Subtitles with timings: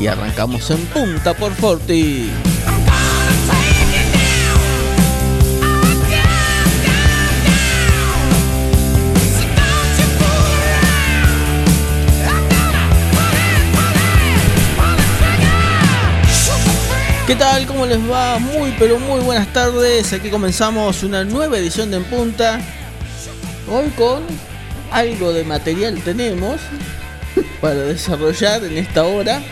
[0.00, 2.28] Y arrancamos en punta por Forti.
[17.28, 17.68] ¿Qué tal?
[17.68, 18.40] ¿Cómo les va?
[18.40, 20.12] Muy pero muy buenas tardes.
[20.12, 22.60] Aquí comenzamos una nueva edición de En Punta.
[23.70, 24.24] Hoy con
[24.90, 26.60] algo de material tenemos
[27.60, 29.42] para desarrollar en esta hora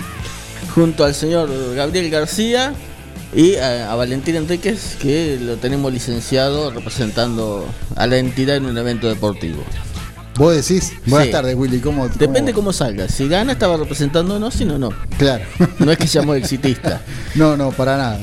[0.75, 2.73] junto al señor Gabriel García
[3.35, 8.79] y a, a Valentín Enríquez que lo tenemos licenciado representando a la entidad en un
[8.79, 9.63] evento deportivo.
[10.37, 11.33] Vos decís, buenas Sí.
[11.33, 12.09] tardes Willy, ¿cómo?
[12.09, 13.09] Depende cómo salga.
[13.09, 14.91] Si gana estaba representándonos, si no, no.
[15.19, 15.45] Claro.
[15.81, 17.01] No es que seamos exitista.
[17.35, 18.21] no, no, para nada.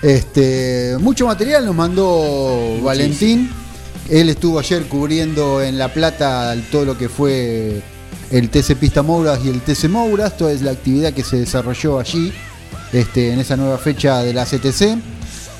[0.00, 3.50] Este, mucho material nos mandó Valentín.
[4.08, 7.82] Él estuvo ayer cubriendo en La Plata todo lo que fue
[8.30, 11.98] el TC Pista Mouras y el TC Mouras, toda es la actividad que se desarrolló
[11.98, 12.32] allí
[12.92, 14.98] este, en esa nueva fecha de la CTC.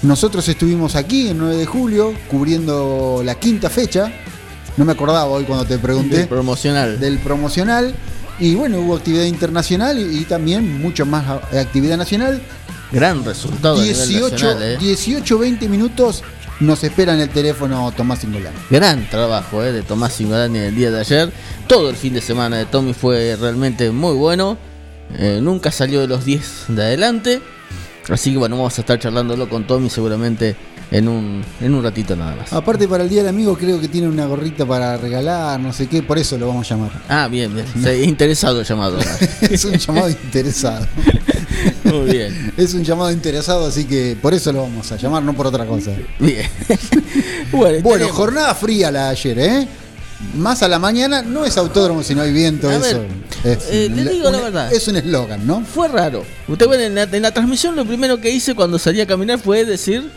[0.03, 4.11] Nosotros estuvimos aquí el 9 de julio cubriendo la quinta fecha.
[4.77, 6.19] No me acordaba hoy cuando te pregunté.
[6.19, 6.99] Del promocional.
[6.99, 7.95] del promocional.
[8.39, 12.41] Y bueno, hubo actividad internacional y, y también mucho más actividad nacional.
[12.93, 13.81] Gran resultado.
[13.81, 14.77] a nivel 18, nacional, ¿eh?
[14.79, 16.23] 18, 20 minutos
[16.61, 18.53] nos espera en el teléfono Tomás Singolán.
[18.71, 19.73] Gran trabajo ¿eh?
[19.73, 21.33] de Tomás Singolani el día de ayer.
[21.67, 24.59] Todo el fin de semana de Tommy fue realmente muy bueno.
[25.19, 27.43] Eh, nunca salió de los 10 de adelante.
[28.09, 30.57] Así que bueno, vamos a estar charlándolo con Tommy seguramente
[30.91, 32.53] en un, en un ratito nada más.
[32.53, 35.87] Aparte para el Día del Amigo creo que tiene una gorrita para regalar, no sé
[35.87, 36.91] qué, por eso lo vamos a llamar.
[37.09, 37.67] Ah, bien, bien.
[37.83, 38.99] Se- interesado el llamado.
[39.41, 40.87] es un llamado interesado.
[41.85, 42.53] Muy bien.
[42.57, 45.67] Es un llamado interesado, así que por eso lo vamos a llamar, no por otra
[45.67, 45.93] cosa.
[46.19, 46.47] Bien.
[47.53, 49.69] bueno, Bueno, jornada fría la de ayer, ¿eh?
[50.37, 52.83] Más a la mañana, no es autódromo si no hay viento, A eso.
[53.01, 53.07] ver,
[53.43, 54.73] es, eh, le digo la verdad.
[54.73, 55.65] es un eslogan, ¿no?
[55.65, 56.25] Fue raro.
[56.47, 59.39] Usted ven en la, en la transmisión lo primero que hice cuando salí a caminar
[59.39, 60.11] fue decir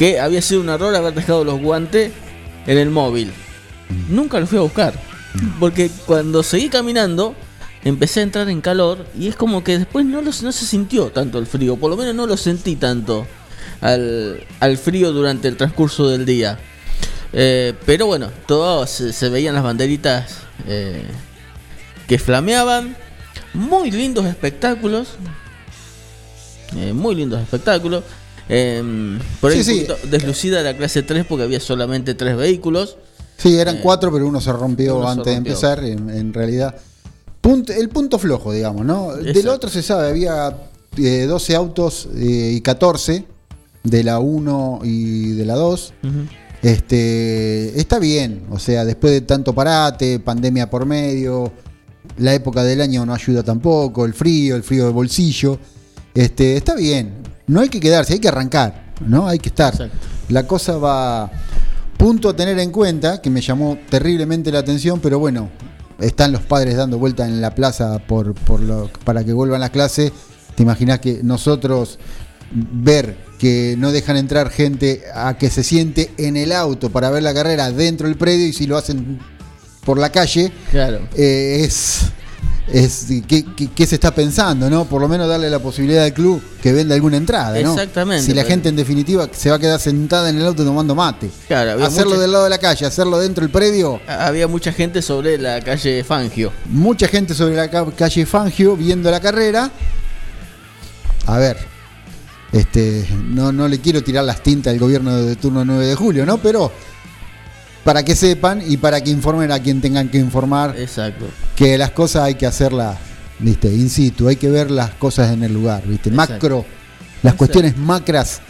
[0.00, 2.10] que había sido un error haber dejado los guantes
[2.66, 3.30] en el móvil.
[4.08, 4.94] Nunca los fui a buscar.
[5.60, 7.34] Porque cuando seguí caminando
[7.84, 11.10] empecé a entrar en calor y es como que después no, los- no se sintió
[11.10, 11.76] tanto el frío.
[11.76, 13.26] Por lo menos no lo sentí tanto
[13.82, 16.58] al, al frío durante el transcurso del día.
[17.34, 21.04] Eh, pero bueno, todo se, se veían las banderitas eh,
[22.08, 22.96] que flameaban.
[23.52, 25.08] Muy lindos espectáculos.
[26.74, 28.02] Eh, muy lindos espectáculos.
[28.52, 29.86] Eh, por ahí Sí, sí.
[30.10, 32.96] deslucida la clase 3 porque había solamente tres vehículos.
[33.36, 35.32] Sí, eran Eh, cuatro, pero uno se rompió uno se antes rompió.
[35.32, 36.74] de empezar, en, en realidad.
[37.40, 39.14] Punto- el punto flojo, digamos, ¿no?
[39.16, 40.54] Del otro se sabe, había
[40.98, 43.24] eh, 12 autos eh, y 14
[43.84, 45.94] de la 1 y de la 2.
[46.62, 51.50] Este, está bien, o sea, después de tanto parate, pandemia por medio,
[52.18, 55.58] la época del año no ayuda tampoco, el frío, el frío de bolsillo.
[56.14, 57.14] Este, está bien,
[57.50, 59.26] no hay que quedarse, hay que arrancar, ¿no?
[59.28, 59.72] Hay que estar.
[59.74, 59.96] Exacto.
[60.28, 61.30] La cosa va
[61.96, 65.50] punto a tener en cuenta que me llamó terriblemente la atención, pero bueno,
[65.98, 69.70] están los padres dando vuelta en la plaza por, por lo- para que vuelvan las
[69.70, 70.12] clases.
[70.54, 71.98] Te imaginas que nosotros
[72.52, 77.22] ver que no dejan entrar gente a que se siente en el auto para ver
[77.22, 79.18] la carrera dentro del predio y si lo hacen
[79.84, 81.00] por la calle, Claro.
[81.16, 82.00] eh, es,
[82.68, 84.84] es ¿qué, qué, qué se está pensando, ¿no?
[84.84, 87.72] Por lo menos darle la posibilidad al club que venda alguna entrada, ¿no?
[87.72, 90.94] Exactamente, Si la gente en definitiva se va a quedar sentada en el auto tomando
[90.94, 91.30] mate.
[91.48, 94.00] Claro, hacerlo mucha- del lado de la calle, hacerlo dentro del predio.
[94.06, 96.52] Había mucha gente sobre la calle Fangio.
[96.66, 99.70] Mucha gente sobre la ca- calle Fangio viendo la carrera.
[101.26, 101.56] A ver,
[102.52, 106.26] este, no, no le quiero tirar las tintas al gobierno de turno 9 de julio,
[106.26, 106.38] ¿no?
[106.38, 106.72] Pero
[107.84, 111.26] para que sepan y para que informen a quien tengan que informar Exacto.
[111.56, 112.96] que las cosas hay que hacerlas,
[113.38, 116.32] viste, in situ, hay que ver las cosas en el lugar, viste, Exacto.
[116.34, 117.36] macro, las Exacto.
[117.38, 118.40] cuestiones macras,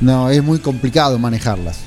[0.00, 1.78] no, es muy complicado manejarlas.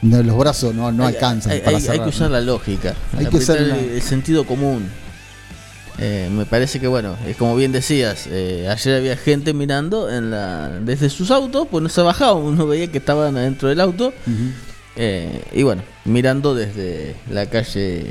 [0.00, 2.34] No, los brazos no, no Hay- alcanzan Hay, para hay- hay cerrar, que usar ¿no?
[2.34, 4.88] la lógica, Hay que usar la- el, sentido común.
[5.98, 10.30] Eh, me parece que bueno, es como bien decías, eh, ayer había gente mirando en
[10.30, 14.12] la, desde sus autos, pues no se bajaban, uno veía que estaban adentro del auto.
[14.98, 18.04] Eh, y bueno, mirando desde la calle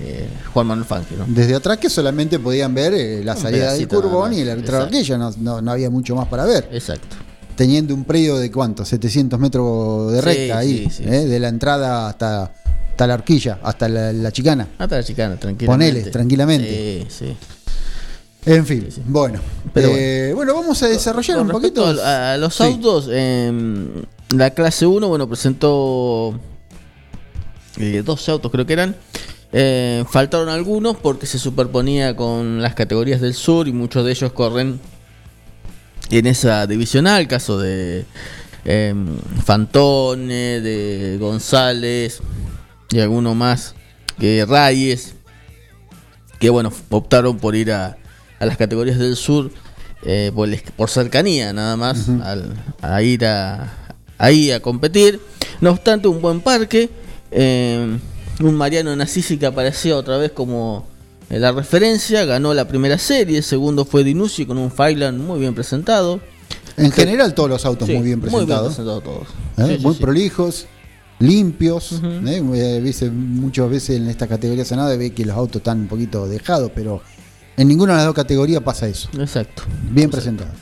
[0.00, 1.24] eh, Juan Manuel Fangio, ¿no?
[1.26, 4.60] Desde atrás que solamente podían ver eh, la Un salida del más, y la otra
[4.62, 4.84] exacto.
[4.84, 6.68] horquilla, no, no, no había mucho más para ver.
[6.72, 7.16] Exacto.
[7.56, 11.04] Teniendo un predio de cuánto, 700 metros de Sí, recta ahí, sí, sí.
[11.04, 11.24] ¿eh?
[11.26, 12.44] de la entrada hasta,
[12.90, 14.68] hasta la horquilla, hasta la, la chicana.
[14.78, 15.92] Hasta la chicana, tranquilamente.
[15.92, 17.06] Ponele, tranquilamente.
[17.10, 17.36] Sí, sí.
[18.46, 19.02] En fin, Sí, sí.
[19.04, 19.40] bueno.
[19.74, 21.84] Pero Eh, bueno, vamos a desarrollar Con un poquito.
[21.84, 22.62] A, a los Sí.
[22.62, 23.88] autos, em,
[24.34, 26.38] la clase 1, bueno, presentó
[27.78, 28.96] eh, 12 autos, creo que eran.
[29.52, 34.32] Eh, faltaron algunos porque se superponía con las categorías del sur y muchos de ellos
[34.32, 34.78] corren
[36.10, 38.04] en esa divisional, caso de
[38.66, 42.20] em, Fantone, de González
[42.90, 43.74] y alguno más
[44.18, 45.14] que Reyes,
[46.38, 47.96] que bueno, optaron por ir a,
[48.40, 49.50] a las categorías del sur
[50.02, 53.87] eh, por, por cercanía nada más al- a ir a,
[54.18, 55.20] ahí a competir.
[55.60, 56.90] No obstante, un buen parque,
[57.30, 57.98] eh,
[58.40, 60.86] un Mariano Nasisi que apareció otra vez como
[61.30, 65.54] eh, la referencia, ganó la primera serie, segundo fue Dinucci con un Failand muy bien
[65.54, 66.20] presentado.
[66.76, 68.68] en general, todos los autos Sí, muy bien presentados.
[68.76, 69.28] presentados todos.
[69.58, 69.76] ¿eh?
[69.78, 70.00] Sí, muy sí.
[70.00, 70.66] prolijos,
[71.18, 72.00] limpios.
[73.12, 77.02] Muchas veces en esta categoría Senada ve que los autos están un poquito dejados, pero
[77.56, 79.08] en ninguna de las dos categorías pasa eso.
[79.18, 79.64] Exacto.
[79.90, 80.54] Bien presentados.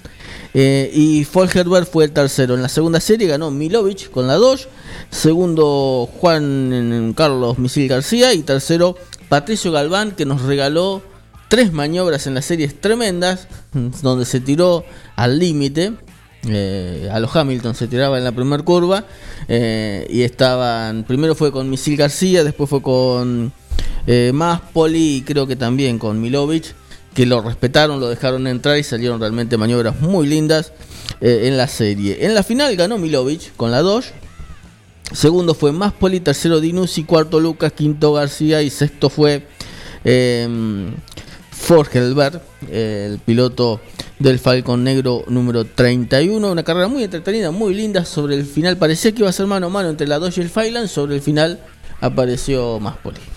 [0.58, 2.54] Eh, y Folgerberg fue el tercero.
[2.54, 4.68] En la segunda serie ganó Milovic con la 2.
[5.10, 8.32] Segundo, Juan Carlos Misil García.
[8.32, 8.96] Y tercero,
[9.28, 11.02] Patricio Galván, que nos regaló
[11.48, 13.48] tres maniobras en las series tremendas,
[14.02, 14.82] donde se tiró
[15.14, 15.92] al límite.
[16.48, 19.04] eh, a los Hamilton se tiraba en la primera curva.
[19.48, 21.04] eh, y estaban.
[21.04, 23.52] Primero fue con Misil García, después fue con
[24.06, 26.74] eh, Maspoli y creo que también con Milovic
[27.16, 30.72] que lo respetaron, lo dejaron entrar y salieron realmente maniobras muy lindas
[31.22, 32.26] eh, en la serie.
[32.26, 34.12] En la final ganó Milovic con la 2.
[35.12, 39.46] Segundo fue Maspoli, tercero Dinucci, cuarto Lucas, quinto García y sexto fue
[41.50, 43.80] Forgelberg, eh, el piloto
[44.18, 46.52] del Falcon Negro número 31.
[46.52, 48.04] Una carrera muy entretenida, muy linda.
[48.04, 50.40] Sobre el final parecía que iba a ser mano a mano entre la 2 y
[50.42, 50.88] el Failand.
[50.88, 51.60] Sobre el final
[52.02, 53.35] apareció Maspoli.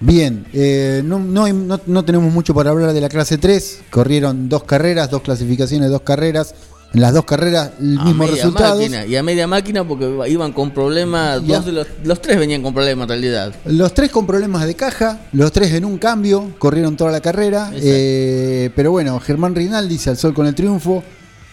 [0.00, 3.80] Bien, eh, no, no, no- no tenemos mucho para hablar de la clase 3.
[3.90, 6.54] Corrieron dos carreras, dos clasificaciones, dos carreras.
[6.92, 8.80] En las dos carreras, el A mismo resultado.
[8.82, 12.74] y a media máquina porque iban con problemas, dos de los, los tres venían con
[12.74, 13.54] problemas en realidad.
[13.66, 17.70] Los tres con problemas de caja, los tres en un cambio, corrieron toda la carrera.
[17.76, 21.04] Eh, pero bueno, Germán Rinaldi se alzó con el triunfo.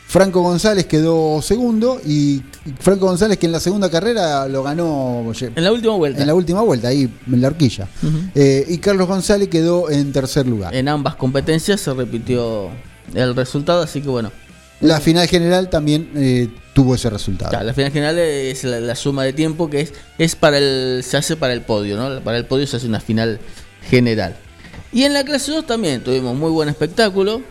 [0.07, 2.41] Franco González quedó segundo y
[2.79, 6.21] Franco González que en la segunda carrera lo ganó En la última vuelta.
[6.21, 7.89] en la última vuelta, ahí en la horquilla.
[8.33, 10.73] Eh, y Carlos González quedó en tercer lugar.
[10.73, 12.69] En ambas competencias se repitió
[13.13, 14.31] el resultado, así que bueno.
[14.79, 17.49] La final general también eh, tuvo ese resultado.
[17.49, 21.03] Claro, la final general es la, la suma de tiempo que es, es para el.
[21.03, 22.21] se hace para el podio, ¿no?
[22.21, 23.39] Para el podio se hace una final
[23.89, 24.37] general.
[24.93, 27.41] Y en la clase 2 también tuvimos muy buen espectáculo.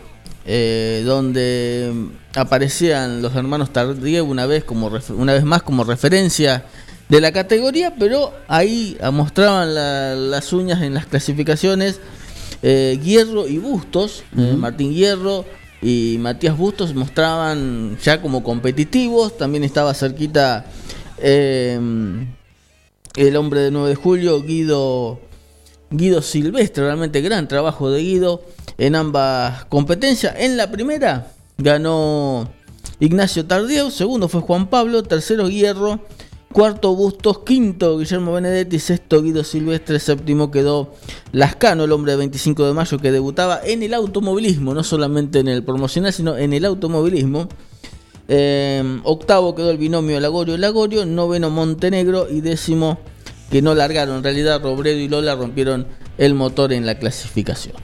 [0.45, 1.91] eh, donde
[2.37, 6.63] aparecían los hermanos Tardie una vez como una vez más como referencia
[7.09, 11.99] de la categoría, pero ahí ah, mostraban la- las uñas en las clasificaciones
[12.63, 15.45] eh, Hierro y Bustos, eh, Martín Hierro
[15.81, 20.65] y Matías Bustos mostraban ya como competitivos, también estaba cerquita
[21.19, 21.79] eh,
[23.15, 25.19] el hombre de 9 de julio, Guido,
[25.91, 28.43] Guido Silvestre, realmente gran trabajo de Guido
[28.77, 30.35] en ambas competencias.
[30.37, 32.49] En la primera ganó
[32.99, 35.99] Ignacio Tardieu, segundo fue Juan Pablo, tercero Hierro,
[36.51, 40.93] cuarto Bustos, quinto Guillermo Benedetti, sexto Guido Silvestre, séptimo quedó
[41.31, 45.47] Lascano, el hombre de 25 de mayo que debutaba en el automovilismo, no solamente en
[45.47, 47.47] el promocional, sino en el automovilismo.
[48.29, 52.99] Eh, octavo quedó el binomio Lagorio Lagorio, noveno Montenegro y décimo
[53.49, 54.17] que no largaron.
[54.17, 55.87] En realidad Robredo y Lola rompieron
[56.17, 57.75] el motor en la clasificación.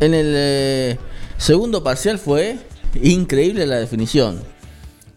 [0.00, 0.98] En el eh,
[1.36, 2.58] segundo parcial fue
[3.02, 4.42] increíble la definición.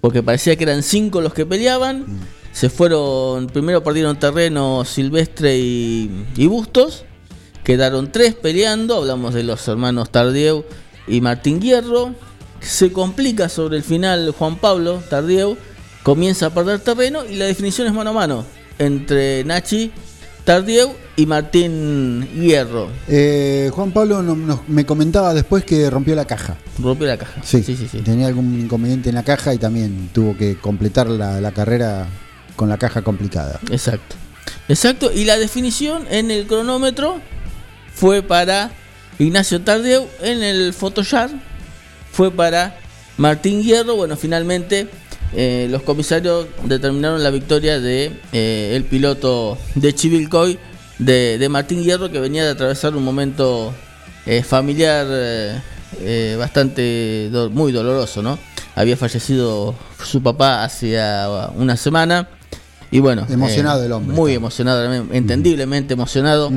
[0.02, 2.06] Porque parecía que eran cinco los que peleaban.
[2.52, 7.04] Se fueron, primero perdieron terreno Silvestre y, y Bustos.
[7.64, 8.96] Quedaron tres peleando.
[8.96, 10.66] Hablamos de los hermanos Tardieu
[11.08, 12.14] y Martín Hierro.
[12.62, 15.58] Se complica sobre el final Juan Pablo Tardieu.
[16.04, 18.46] Comienza a perder terreno y la definición es mano a mano.
[18.80, 19.92] entre Nachi
[20.48, 22.88] Tardieu y Martín Hierro.
[23.10, 26.56] Eh, Juan Pablo no- me comentaba después que rompió la caja.
[26.82, 27.42] Rompió la caja.
[27.44, 27.90] Sí, sí, sí.
[27.92, 27.98] sí.
[28.00, 32.08] tenía algún inconveniente en la caja y también tuvo que completar la, la carrera
[32.56, 33.60] con la caja complicada.
[33.72, 34.16] Exacto.
[34.70, 35.12] Exacto.
[35.14, 37.20] Y la definición en el cronómetro
[37.94, 38.72] fue para
[39.20, 40.08] Ignacio Tardieu.
[40.22, 41.30] En el Photoshop
[42.10, 42.80] fue para
[43.18, 43.98] Martín Hierro.
[43.98, 44.88] Bueno, finalmente
[45.36, 50.58] eh, los comisarios determinaron la victoria de eh, el piloto de Chivilcoy,
[51.00, 53.74] de, de Martín Hierro, que venía de atravesar un momento
[54.26, 58.38] eh, familiar eh, bastante do- muy doloroso, ¿no?
[58.76, 62.30] Había fallecido su papá hacía una semana.
[62.90, 64.38] Y bueno, Emocionado el hombre, Muy está.
[64.38, 66.52] emocionado, entendiblemente emocionado.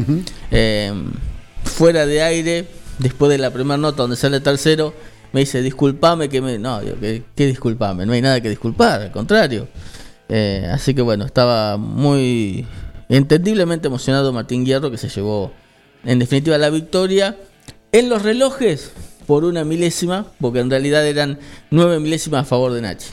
[1.65, 2.67] Fuera de aire,
[2.99, 4.95] después de la primera nota donde sale tercero,
[5.33, 6.59] me dice, disculpame que me...
[6.59, 8.07] No, digo, ¿qué, qué disculpame?
[8.07, 9.69] No hay nada que disculpar, al contrario.
[10.29, 12.67] Eh, así que bueno, estaba muy
[13.09, 15.53] entendiblemente emocionado Martín Hierro que se llevó
[16.05, 17.37] en definitiva la victoria
[17.91, 18.93] en los relojes
[19.27, 21.39] por una milésima, porque en realidad eran
[21.71, 23.09] nueve milésimas a favor de Nachi.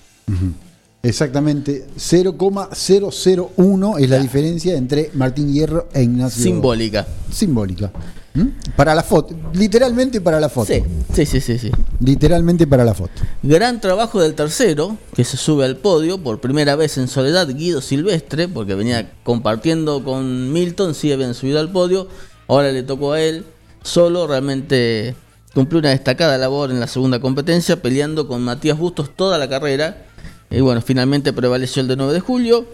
[1.03, 6.43] Exactamente, 0,001 es la diferencia entre Martín Hierro e Ignacio.
[6.43, 7.07] Simbólica.
[7.31, 7.91] Simbólica.
[8.37, 8.75] ¿Mm?
[8.75, 10.71] Para la foto, literalmente para la foto.
[10.71, 11.71] Sí, sí, sí, sí, sí.
[11.99, 13.13] Literalmente para la foto.
[13.41, 17.81] Gran trabajo del tercero, que se sube al podio por primera vez en soledad, Guido
[17.81, 22.07] Silvestre, porque venía compartiendo con Milton, sí habían subido al podio,
[22.47, 23.43] ahora le tocó a él
[23.81, 25.15] solo, realmente
[25.55, 30.05] cumplió una destacada labor en la segunda competencia, peleando con Matías Bustos toda la carrera,
[30.51, 32.65] y bueno, finalmente prevaleció el de 9 de julio.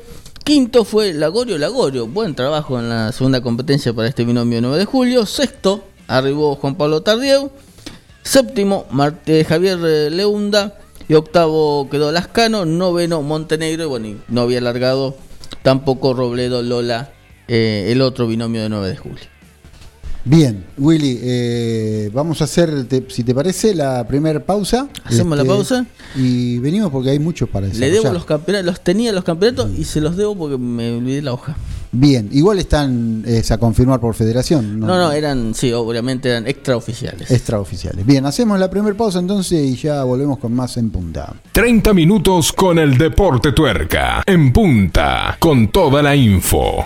[0.43, 4.85] Quinto fue Lagorio Lagorio, buen trabajo en la segunda competencia para este binomio 9 de
[4.85, 5.25] julio.
[5.25, 7.49] Sexto, arribó Juan Pablo Tardieu.
[8.23, 10.77] Séptimo, Mar- eh, Javier eh, Leunda.
[11.07, 12.65] Y octavo quedó Lascano.
[12.65, 13.83] Noveno, Montenegro.
[13.83, 15.15] Y bueno, no había alargado
[15.61, 17.11] tampoco Robledo Lola,
[17.47, 19.23] eh, el otro binomio de 9 de julio.
[20.25, 24.87] Bien, Willy, eh, vamos a hacer, te- si te parece, la primera pausa.
[24.95, 25.85] Este, Hacemos la pausa.
[26.15, 28.01] Y venimos porque hay muchos para Le desarrollar.
[28.03, 31.33] debo los campeonatos, los tenía los campeonatos y se los debo porque me olvidé la
[31.33, 31.57] hoja.
[31.91, 34.79] Bien, igual están es a confirmar por federación.
[34.79, 37.29] No, no, eran, sí, obviamente eran extraoficiales.
[37.29, 38.03] extraoficiales.
[38.05, 41.33] Bien, hacemos la primera pausa entonces y ya volvemos con más en punta.
[41.51, 44.23] 30 minutos con el deporte tuerca.
[44.25, 45.35] En punta.
[45.37, 46.85] Con toda la info.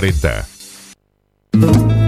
[0.00, 2.07] 40.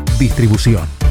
[0.21, 1.10] Distribución.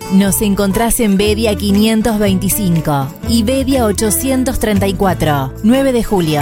[0.13, 6.41] Nos encontrás en Bedia 525 y Bedia 834, 9 de julio.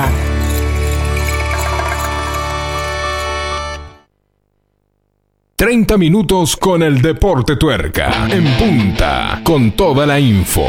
[5.56, 8.30] ...30 minutos con el Deporte Tuerca...
[8.32, 9.42] ...en punta...
[9.44, 10.66] ...con toda la info...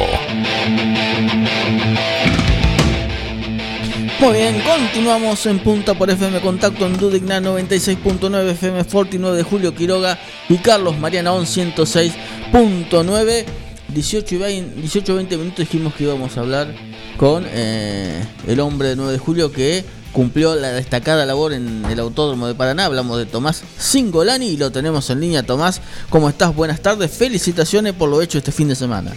[4.21, 9.43] Muy bien, continuamos en punta por FM Contacto en Dudigna 96.9 FM Forti 9 de
[9.43, 10.19] Julio Quiroga
[10.51, 13.45] y Carlos Mariana On 106.9
[13.89, 16.69] 18 y 20, 18 20 minutos dijimos que íbamos a hablar
[17.17, 21.99] con eh, el hombre de 9 de Julio que cumplió la destacada labor en el
[21.99, 22.85] Autódromo de Paraná.
[22.85, 25.45] Hablamos de Tomás Singolani y lo tenemos en línea.
[25.45, 25.81] Tomás,
[26.11, 26.55] ¿cómo estás?
[26.55, 27.11] Buenas tardes.
[27.11, 29.13] Felicitaciones por lo hecho este fin de semana.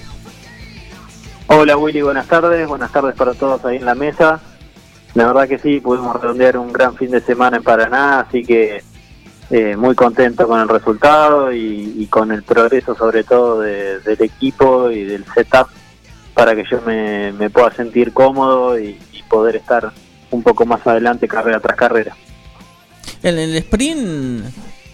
[1.47, 2.65] Hola Willy, buenas tardes.
[2.69, 4.39] Buenas tardes para todos ahí en la mesa.
[5.15, 8.81] La verdad que sí, pudimos redondear un gran fin de semana en Paraná, así que
[9.51, 14.89] eh, muy contento con el resultado y, con el progreso sobre todo de- del equipo
[14.89, 15.67] y del setup
[16.33, 18.97] para que yo me, me pueda sentir cómodo y,
[19.29, 19.91] poder estar
[20.29, 22.15] un poco más adelante carrera tras carrera.
[23.23, 24.45] En el sprint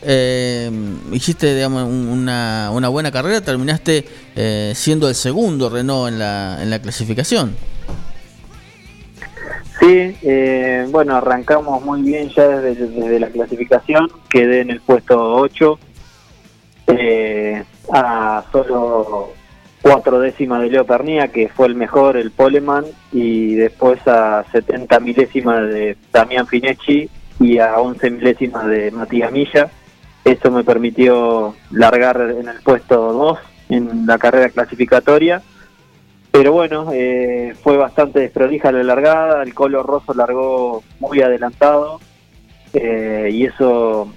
[0.01, 0.71] eh,
[1.12, 4.05] hiciste digamos, un- una, una buena carrera, terminaste
[4.38, 7.53] eh, siendo el segundo Renault en la, en la clasificación.
[9.80, 15.36] Sí, eh, bueno, arrancamos muy bien ya desde, desde la clasificación, quedé en el puesto
[15.36, 15.80] 8,
[16.88, 17.63] eh,
[17.94, 19.34] a solo
[19.82, 25.00] cuatro décimas de Leo Pernía, que fue el mejor, el Poleman, y después a 70
[25.00, 29.70] milésimas de Damián Fineschi y a 11 milésimas de Matías Milla.
[30.26, 33.39] Eso me permitió largar en el puesto 2
[33.70, 35.42] en la carrera clasificatoria.
[36.32, 42.00] Pero bueno, eh, fue bastante desprolija la largada, el Colo Rosso largó muy adelantado
[42.74, 44.13] eh, y eso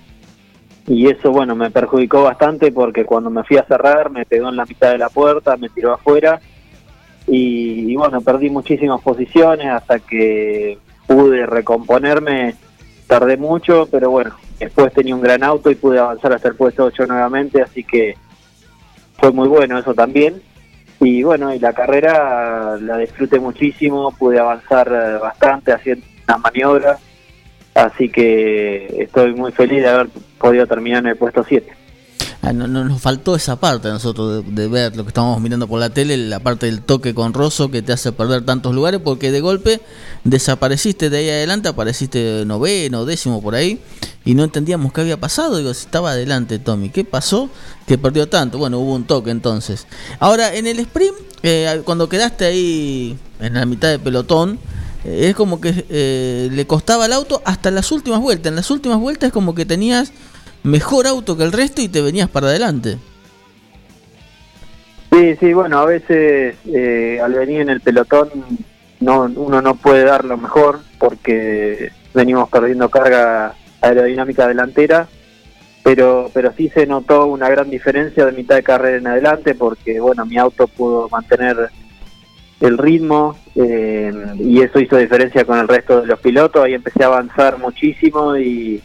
[0.87, 4.57] y eso bueno me perjudicó bastante porque cuando me fui a cerrar me pegó en
[4.57, 6.41] la mitad de la puerta, me tiró afuera
[7.27, 12.57] y, y bueno, perdí muchísimas posiciones hasta que pude recomponerme,
[13.07, 16.85] tardé mucho, pero bueno, después tenía un gran auto y pude avanzar hasta el puesto
[16.85, 18.17] 8 nuevamente, así que
[19.19, 20.43] fue muy bueno eso también.
[21.05, 27.01] Y bueno, y la carrera la disfruté muchísimo, pude avanzar eh, bastante haciendo unas maniobras
[27.75, 31.73] Así que estoy muy feliz de haber podido terminar en el puesto 7.
[32.43, 35.41] Ah, no, no- nos faltó esa parte a nosotros de, de ver lo que estábamos
[35.41, 38.75] mirando por la tele, la parte del toque con Rosso que te hace perder tantos
[38.75, 39.81] lugares porque de golpe
[40.25, 43.81] desapareciste de ahí adelante, apareciste noveno, décimo por ahí
[44.25, 45.57] y no entendíamos qué había pasado.
[45.57, 47.49] Digo, estaba adelante Tommy, ¿qué pasó?
[47.87, 48.59] Que perdió tanto.
[48.59, 49.87] Bueno, hubo un toque entonces.
[50.19, 54.59] Ahora, en el sprint, eh, cuando quedaste ahí en la mitad del pelotón,
[55.05, 58.51] eh, es como que eh, le costaba al auto hasta las últimas vueltas.
[58.51, 60.13] En las últimas vueltas es como que tenías
[60.63, 62.99] mejor auto que el resto y te venías para adelante.
[65.13, 68.31] Sí, sí, bueno, a veces eh, al venir en el pelotón
[69.01, 75.09] no, uno no puede dar lo mejor porque venimos perdiendo carga aerodinámica delantera,
[75.83, 80.01] pero pero sí se notó una gran diferencia de mitad de carrera en adelante porque
[80.01, 81.69] bueno mi auto pudo mantener
[82.61, 87.03] el ritmo eh, y eso hizo diferencia con el resto de los pilotos, ahí empecé
[87.03, 88.81] a avanzar muchísimo y,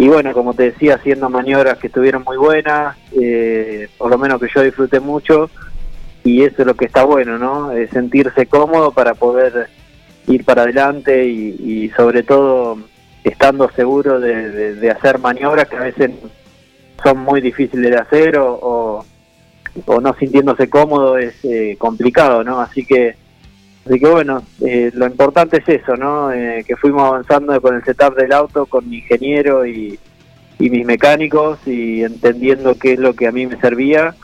[0.00, 4.40] y bueno, como te decía, haciendo maniobras que estuvieron muy buenas, eh, por lo menos
[4.40, 5.50] que yo disfruté mucho,
[6.24, 7.70] y eso es lo que está bueno, ¿no?
[7.72, 9.68] Eh, sentirse cómodo para poder
[10.26, 12.78] ir para adelante y, sobre todo
[13.24, 16.12] estando seguro de hacer maniobras que a veces
[17.02, 19.04] son muy difíciles de hacer o, o,
[19.84, 22.60] o no sintiéndose cómodo es eh, complicado, ¿no?
[22.60, 23.16] Así que
[23.86, 26.32] Así que bueno, eh, lo importante es eso, ¿no?
[26.32, 29.98] Eh, que fuimos avanzando con el setup del auto, con mi ingeniero y,
[30.58, 34.14] mis mecánicos y entendiendo qué es lo que a mí me servía.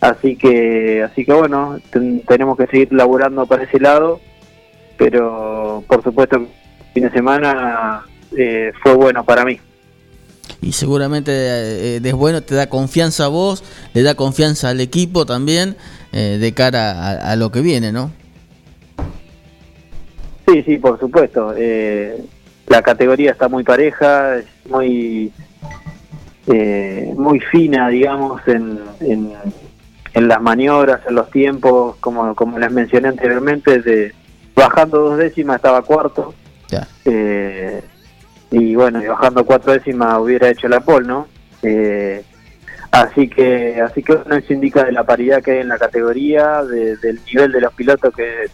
[0.00, 4.18] Así que, así que bueno, ten- tenemos que seguir laburando para ese lado,
[4.96, 6.46] pero por supuesto el
[6.94, 9.60] fin de semana eh, fue bueno para mí.
[10.62, 15.26] Y seguramente eh, es bueno, te da confianza a vos, le da confianza al equipo
[15.26, 15.76] también
[16.12, 18.10] eh, de cara a lo que viene, ¿no?
[20.46, 21.52] Sí, sí, por supuesto.
[21.56, 22.22] Eh,
[22.68, 25.32] la categoría está muy pareja, es muy
[26.46, 29.32] eh, muy fina, digamos, en, en,
[30.14, 34.14] en las maniobras, en los tiempos, como, como les mencioné anteriormente, de
[34.54, 36.34] bajando dos décimas estaba cuarto.
[36.68, 36.86] Ya.
[37.04, 37.82] Eh,
[38.52, 41.26] y bueno, y bajando cuatro décimas hubiera hecho la pole, ¿no?
[41.62, 42.22] Eh,
[42.92, 46.62] así que así que bueno, eso indica de la paridad que hay en la categoría,
[46.62, 48.44] de- del nivel de los pilotos que,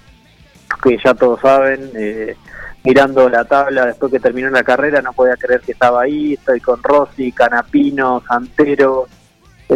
[0.82, 1.90] que ya todos saben.
[1.94, 2.36] eh,
[2.84, 6.32] mirando la tabla después que terminó la carrera, no podía creer que estaba ahí.
[6.34, 9.06] Estoy con Rossi, Canapino, Santero,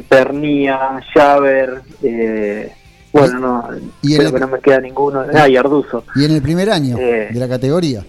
[0.09, 1.83] Pernía, Javer.
[2.03, 2.73] Eh,
[3.13, 3.69] bueno, no,
[4.03, 5.25] y creo el- que no me queda ninguno.
[5.35, 6.03] Ah, y Arduzo.
[6.17, 7.29] Y en el primer año Eh.
[7.33, 8.05] de la categoría.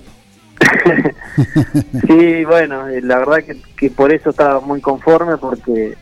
[2.07, 5.93] Sí, bueno, eh, la verdad que, que por eso estaba muy conforme porque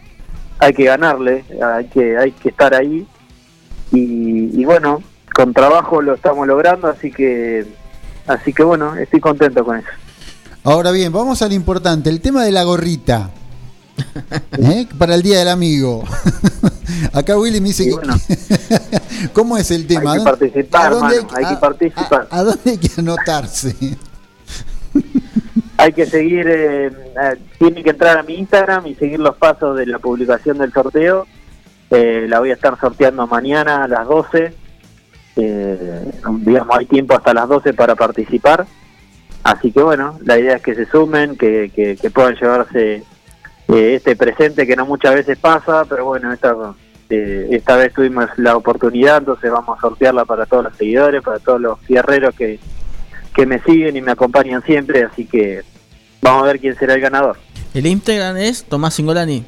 [0.60, 3.06] hay que ganarle, hay que hay que estar ahí
[3.92, 5.02] y, y bueno,
[5.36, 7.66] con trabajo lo estamos logrando, así que
[8.26, 9.88] así que bueno, estoy contento con eso.
[10.64, 13.30] Ahora bien, vamos al importante, el tema de la gorrita.
[14.58, 14.88] ¿Eh?
[14.98, 16.04] Para el Día del Amigo.
[17.14, 19.30] Acá Willy me dice que...
[19.34, 20.14] ¿Cómo es el tema?
[20.14, 22.28] Hay que ¿A dónde- participar, a dónde hermano, hay que participar.
[22.32, 23.76] a- a dónde hay que anotarse?
[25.78, 29.78] Hay que seguir, eh, eh, tiene que entrar a mi Instagram y seguir los pasos
[29.78, 31.28] de la publicación del sorteo.
[31.92, 34.54] Eh, la voy a estar sorteando mañana a las 12.
[35.36, 38.66] Eh, digamos, hay tiempo hasta las 12 para participar.
[39.44, 43.04] Así que bueno, la idea es que se sumen, que, que, puedan llevarse
[43.68, 46.56] eh, este presente que no muchas veces pasa, pero bueno, esta,
[47.12, 51.38] eh, esta vez tuvimos la oportunidad, entonces vamos a sortearla para todos los seguidores, para
[51.38, 52.60] todos los fierreros que,
[53.36, 55.62] que me siguen y me acompañan siempre, así que
[56.24, 57.38] vamos a ver quién será el ganador.
[57.76, 59.46] El Instagram es Tomás Singolani.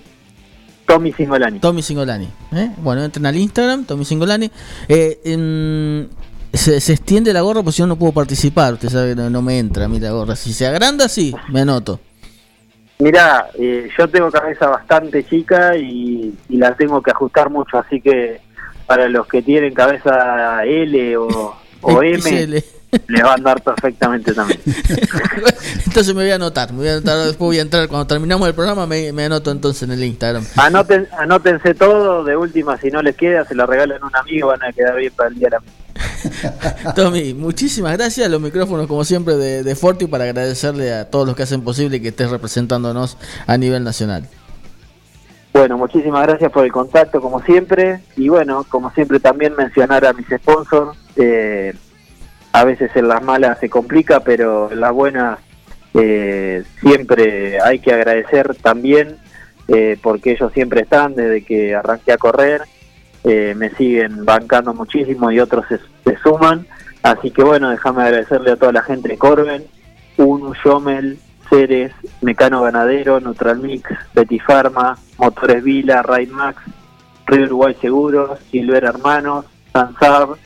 [0.88, 1.60] Tommy Singolani.
[1.60, 2.30] Tommy Singolani.
[2.56, 2.72] ¿eh?
[2.78, 4.50] Bueno, entren al Instagram, Tommy Singolani.
[4.88, 6.10] Eh, en-
[6.54, 8.74] se, se extiende la gorra, pues si no, no puedo participar.
[8.74, 10.36] Usted sabe que no, no me entra a mí la gorra.
[10.36, 12.00] Si se agranda, sí, me anoto.
[13.00, 18.02] Mira, eh, yo tengo cabeza bastante chica y, y la tengo que ajustar mucho, así
[18.02, 18.40] que
[18.88, 22.64] para los que tienen cabeza L o, o M.
[23.08, 24.60] les va a andar perfectamente también.
[25.86, 26.72] Entonces me voy a anotar.
[26.72, 27.88] Me voy a anotar después voy a entrar.
[27.88, 30.46] Cuando terminamos el programa, me, me anoto entonces en el Instagram.
[30.56, 34.48] Anoten, anótense todo, de última, si no les queda, se lo regalan a un amigo,
[34.48, 38.30] van a quedar bien para el día de la Tommy, muchísimas gracias.
[38.30, 42.02] Los micrófonos, como siempre, de, de Forti para agradecerle a todos los que hacen posible
[42.02, 44.28] que estés representándonos a nivel nacional.
[45.54, 48.02] Bueno, muchísimas gracias por el contacto, como siempre.
[48.16, 50.98] Y bueno, como siempre, también mencionar a mis sponsors.
[51.16, 51.74] Eh,
[52.58, 55.38] a veces en las malas se complica, pero en las buenas
[55.94, 59.18] eh, siempre hay que agradecer también,
[59.68, 62.64] eh, porque ellos siempre están desde que arranqué a correr.
[63.24, 66.66] Eh, me siguen bancando muchísimo y otros se, suman.
[67.04, 69.64] Así que bueno, déjame agradecerle a toda la gente Corben,
[70.18, 71.20] Unu, Yomel,
[71.52, 71.92] Ceres,
[72.22, 76.64] Mecano Ganadero, Neutral Mix, Betty Pharma, Motores Vila, Ride Max,
[77.28, 80.38] Río Uruguay Seguros, Silver Hermanos, Sansab,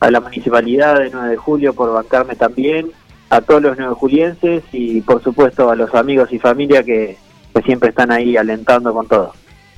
[0.00, 2.90] a la Municipalidad de 9 de Julio por bancarme también,
[3.28, 7.16] a todos los 9 julienses y por supuesto a los amigos y familia que,
[7.54, 9.32] que siempre están ahí alentando con todo.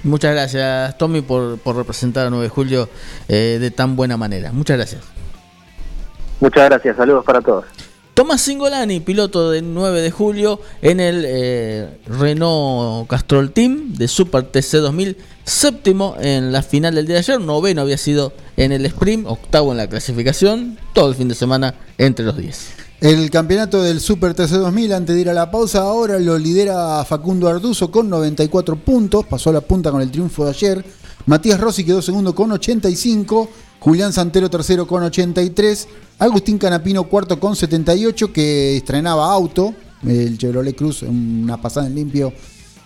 [0.04, 2.88] Muchas gracias, Tommy, por, por representar a 9 de julio
[3.28, 4.52] eh, de tan buena manera.
[4.52, 5.02] Muchas gracias.
[6.40, 7.64] Muchas gracias, saludos para todos.
[8.14, 14.42] Tomás Singolani, piloto de 9 de julio en el eh, Renault Castrol Team de Super
[14.42, 18.84] TC 2000, séptimo en la final del día de ayer, noveno había sido en el
[18.84, 22.72] sprint, octavo en la clasificación, todo el fin de semana entre los 10.
[23.00, 27.02] El campeonato del Super TC 2000, antes de ir a la pausa, ahora lo lidera
[27.06, 30.84] Facundo Arduzo con 94 puntos, pasó a la punta con el triunfo de ayer.
[31.24, 33.48] Matías Rossi quedó segundo con 85,
[33.82, 35.88] Julián Santero tercero con 83,
[36.20, 39.74] Agustín Canapino cuarto con 78, que estrenaba auto,
[40.06, 42.32] el Chevrolet Cruz, una pasada en limpio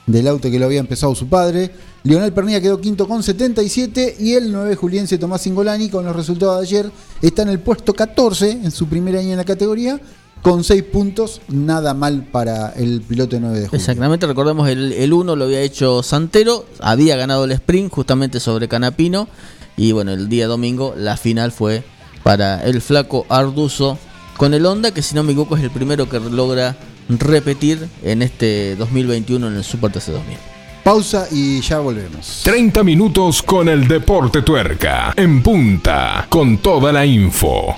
[0.06, 1.70] del auto que lo había empezado su padre.
[2.02, 6.60] Lionel Pernilla quedó quinto con 77 y el 9 juliense Tomás Singolani con los resultados
[6.60, 10.00] de ayer está en el puesto 14 en su primer año en la categoría
[10.40, 13.80] con 6 puntos, nada mal para el piloto de 9 de julio.
[13.80, 18.66] Exactamente, recordemos el, el 1 lo había hecho Santero, había ganado el sprint justamente sobre
[18.66, 19.28] Canapino
[19.76, 21.84] y bueno, el día domingo la final fue
[22.22, 23.98] para el flaco Arduzo
[24.36, 26.76] con el Honda que si no me equivoco es el primero que logra
[27.08, 30.38] repetir en este 2021 en el Super TC 2000.
[30.82, 32.42] Pausa y ya volvemos.
[32.44, 35.12] 30 minutos con el Deporte Tuerca.
[35.16, 37.74] En punta, con toda la info.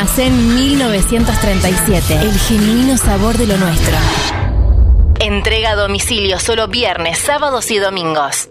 [0.00, 2.14] Almacén 1937.
[2.22, 3.94] El genuino sabor de lo nuestro.
[5.18, 8.48] Entrega a domicilio solo viernes, sábados y domingos.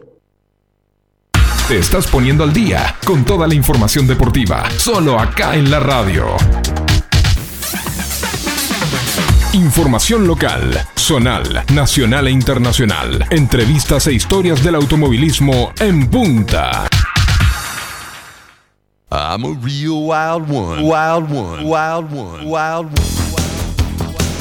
[1.68, 6.38] Te estás poniendo al día con toda la información deportiva, solo acá en la radio.
[9.54, 13.26] Información local, zonal, nacional e internacional.
[13.32, 16.88] Entrevistas e historias del automovilismo en punta.
[19.12, 20.84] I'm a real wild one.
[20.84, 21.66] Wild one.
[21.66, 22.46] Wild one.
[22.46, 23.10] Wild one.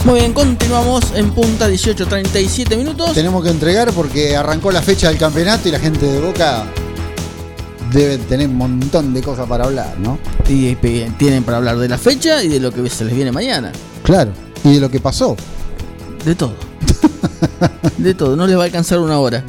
[0.05, 3.15] Muy bien, continuamos en punta 18.37 minutos.
[3.15, 6.67] Tenemos que entregar porque arrancó la fecha del campeonato y la gente de Boca
[7.93, 10.19] debe tener un montón de cosas para hablar, ¿no?
[10.47, 13.33] Y eh, tienen para hablar de la fecha y de lo que se les viene
[13.33, 13.73] mañana.
[14.03, 14.33] Claro.
[14.65, 15.35] Y de lo que pasó.
[16.27, 16.55] De todo.
[17.97, 19.43] de todo, no les va a alcanzar una hora.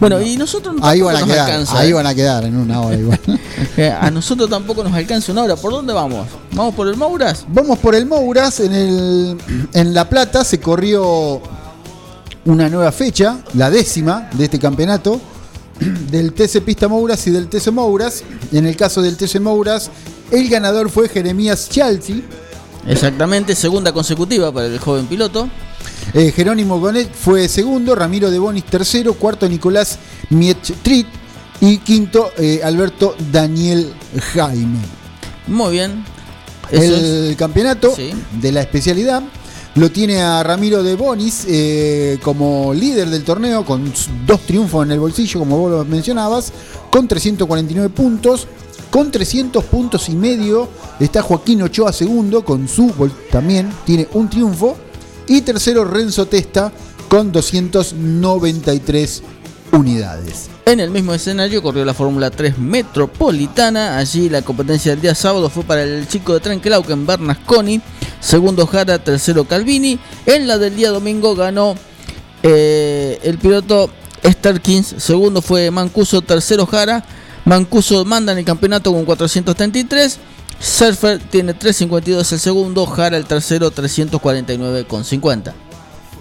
[0.00, 1.92] Bueno, y nosotros Ahí van a nos quedar, alcanza, ahí ¿eh?
[1.92, 3.20] van a quedar en una hora igual.
[3.76, 5.56] Eh, A nosotros tampoco nos alcanza una hora.
[5.56, 6.28] ¿Por dónde vamos?
[6.52, 7.44] ¿Vamos por el Mouras?
[7.48, 9.38] Vamos por el Mouras, en, el,
[9.72, 11.40] en La Plata se corrió
[12.44, 15.20] una nueva fecha, la décima de este campeonato,
[16.10, 18.22] del TC Pista Mouras y del TC Mouras.
[18.52, 19.90] En el caso del TC Mouras,
[20.30, 22.22] el ganador fue Jeremías Chalti.
[22.86, 25.48] Exactamente, segunda consecutiva para el joven piloto.
[26.12, 29.98] Eh, Jerónimo Gonet fue segundo, Ramiro de Bonis tercero, cuarto Nicolás
[30.30, 31.06] Mietrit
[31.60, 33.92] y quinto eh, Alberto Daniel
[34.32, 34.78] Jaime.
[35.46, 36.04] Muy bien.
[36.70, 37.94] Eso El campeonato
[38.40, 39.22] de la especialidad
[39.74, 43.92] lo tiene a Ramiro de Bonis eh, como líder del torneo con
[44.26, 46.52] dos triunfos en el bolsillo, como vos lo mencionabas,
[46.90, 48.46] con 349 puntos.
[48.90, 50.68] Con 300 puntos y medio
[51.00, 52.92] está Joaquín Ochoa segundo, con su
[53.28, 54.76] también tiene un triunfo.
[55.26, 56.72] Y tercero Renzo Testa
[57.08, 59.22] con 293
[59.72, 60.50] unidades.
[60.66, 63.98] En el mismo escenario corrió la Fórmula 3 Metropolitana.
[63.98, 67.80] Allí la competencia del día sábado fue para el chico de Trenkelauken, Bernasconi.
[68.20, 69.98] Segundo Jara, tercero Calvini.
[70.26, 71.74] En la del día domingo ganó
[72.42, 73.90] eh, el piloto
[74.24, 74.94] Sterkins.
[74.98, 77.04] Segundo fue Mancuso, tercero Jara.
[77.44, 80.18] Mancuso manda en el campeonato con 433.
[80.64, 82.86] Surfer tiene 352 el segundo.
[82.86, 85.54] Jara el tercero, 349 con 50.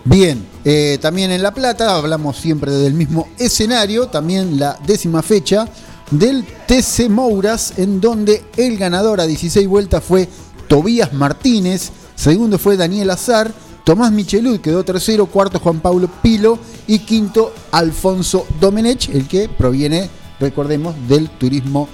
[0.03, 5.65] Bien, eh, también en La Plata, hablamos siempre del mismo escenario, también la décima fecha
[6.11, 10.27] del TC Mouras, en donde el ganador a 16 vueltas fue
[10.67, 13.53] Tobías Martínez, segundo fue Daniel Azar,
[13.85, 20.09] Tomás Michelud quedó tercero, cuarto Juan Pablo Pilo y quinto Alfonso Domenech, el que proviene,
[20.37, 21.87] recordemos, del turismo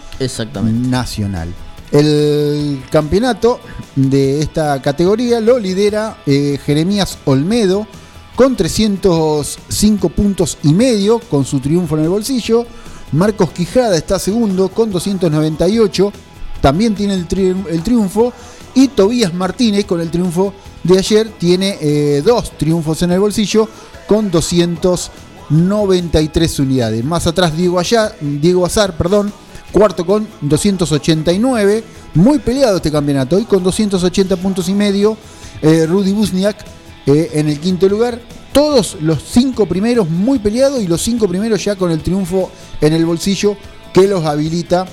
[0.64, 1.54] nacional.
[1.92, 3.60] El campeonato
[3.96, 7.88] de esta categoría lo lidera eh, Jeremías Olmedo
[8.36, 12.66] con 305 puntos y medio con su triunfo en el bolsillo.
[13.12, 16.14] Marcos Quijada está segundo con 298.
[16.62, 17.26] También tiene el,
[17.70, 18.32] el triunfo.
[18.76, 23.68] Y Tobías Martínez con el triunfo de ayer tiene eh, dos triunfos en el bolsillo
[24.08, 27.04] con 293 unidades.
[27.04, 29.34] Más atrás Diego, Allá, Diego Azar, perdón,
[29.72, 31.84] cuarto con 289.
[32.16, 35.18] Muy peleado este campeonato, hoy con 280 puntos y medio.
[35.62, 36.58] Eh, Rudy Busniak
[37.06, 38.20] eh, en el quinto lugar.
[38.54, 42.50] Todos los cinco primeros muy peleados y los cinco primeros ya con el triunfo
[42.82, 43.56] en el bolsillo
[43.94, 44.86] que los habilita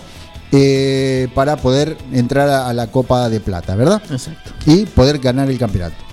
[0.53, 4.03] eh, para poder entrar a, a la Copa de Plata, ¿verdad?
[4.11, 4.53] Exacto.
[4.67, 6.07] Y poder ganar el campeonato.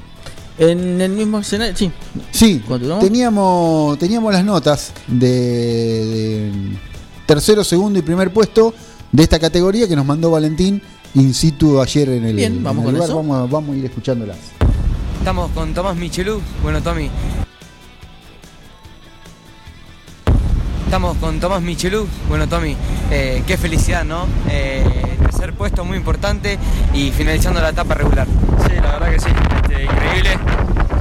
[0.58, 1.92] En el mismo escenario, sí.
[2.32, 2.64] Sí,
[3.00, 6.52] teníamos, teníamos las notas de, de
[7.26, 8.74] tercero, segundo y primer puesto
[9.12, 10.82] de esta categoría que nos mandó Valentín
[11.16, 13.10] in situ ayer en el, Bien, en vamos el con lugar.
[13.10, 13.18] eso.
[13.18, 14.38] Vamos, a- vamos a ir escuchándolas.
[15.20, 16.42] Estamos con Tomás Michelú.
[16.64, 17.10] Bueno, Tommy.
[20.86, 22.08] Estamos con Tomás Michelú.
[22.30, 22.76] Bueno, Tommy,
[23.10, 24.26] eh, qué felicidad, ¿no?
[24.50, 24.84] Eh,
[25.22, 26.60] tercer puesto muy importante
[26.94, 28.28] y finalizando la etapa regular.
[28.68, 29.30] Sí, la verdad que sí,
[29.64, 30.30] este, increíble.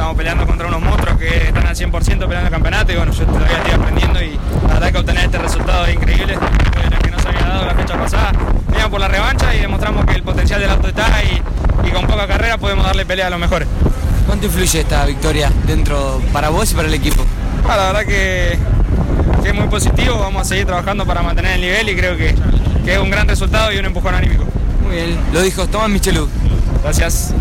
[0.03, 3.25] Estamos peleando contra unos monstruos que están al 100% peleando el campeonato y bueno, yo
[3.25, 4.37] todavía estoy aprendiendo y
[4.67, 7.97] la verdad que obtener este resultado es increíble, de que nos había dado la fecha
[7.97, 8.33] pasada.
[8.67, 11.41] Veníamos por la revancha y demostramos que el potencial del auto está y,
[11.87, 13.69] y con poca carrera podemos darle pelea a los mejores.
[14.27, 17.25] ¿Cuánto influye esta victoria dentro para vos y para el equipo?
[17.69, 18.59] Ah, la verdad que,
[19.41, 22.35] que es muy positivo, vamos a seguir trabajando para mantener el nivel y creo que,
[22.85, 24.43] que es un gran resultado y un empujón anímico.
[24.85, 26.29] Muy bien, lo dijo Tomás Michelú.
[26.83, 27.33] Gracias.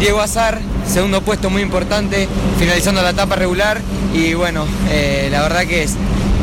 [0.00, 2.28] Diego Azar, segundo puesto muy importante,
[2.58, 3.80] finalizando la etapa regular
[4.14, 5.96] y bueno, eh, la verdad que es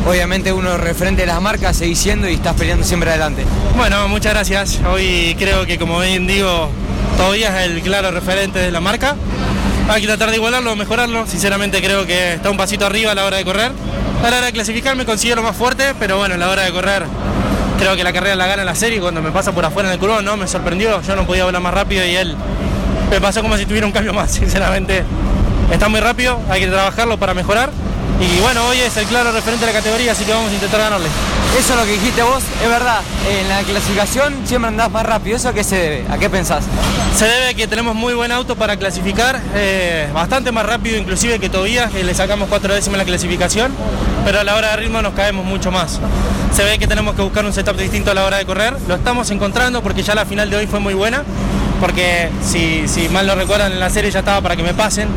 [0.06, 3.44] obviamente uno referente de las marcas, seguís siendo y estás peleando siempre adelante.
[3.76, 4.80] Bueno, muchas gracias.
[4.90, 6.70] Hoy creo que como bien digo,
[7.16, 9.16] todavía es el claro referente de la marca.
[9.88, 11.26] Hay que tratar de igualarlo, mejorarlo.
[11.26, 13.72] Sinceramente creo que está un pasito arriba a la hora de correr.
[14.22, 16.72] A la hora de clasificar me considero más fuerte, pero bueno, a la hora de
[16.72, 17.04] correr
[17.78, 19.00] creo que la carrera la gana la serie.
[19.00, 20.36] Cuando me pasa por afuera en el curvón, ¿no?
[20.36, 21.00] Me sorprendió.
[21.02, 22.36] Yo no podía volar más rápido y él
[23.10, 24.30] me pasó como si tuviera un cambio más.
[24.32, 25.04] Sinceramente
[25.72, 27.70] está muy rápido, hay que trabajarlo para mejorar.
[28.20, 30.80] Y bueno, hoy es el claro referente de la categoría, así que vamos a intentar
[30.80, 31.06] ganarle.
[31.56, 33.00] Eso es lo que dijiste vos, es verdad,
[33.30, 36.04] en la clasificación siempre andás más rápido, ¿eso a qué se debe?
[36.10, 36.64] ¿A qué pensás?
[37.16, 41.38] Se debe a que tenemos muy buen auto para clasificar, eh, bastante más rápido inclusive
[41.38, 43.72] que Tobías, que le sacamos cuatro décimas en la clasificación,
[44.24, 46.00] pero a la hora de ritmo nos caemos mucho más.
[46.54, 48.96] Se ve que tenemos que buscar un setup distinto a la hora de correr, lo
[48.96, 51.24] estamos encontrando porque ya la final de hoy fue muy buena,
[51.80, 55.08] porque si, mal no recuerdan en la serie ya estaba para que me pasen,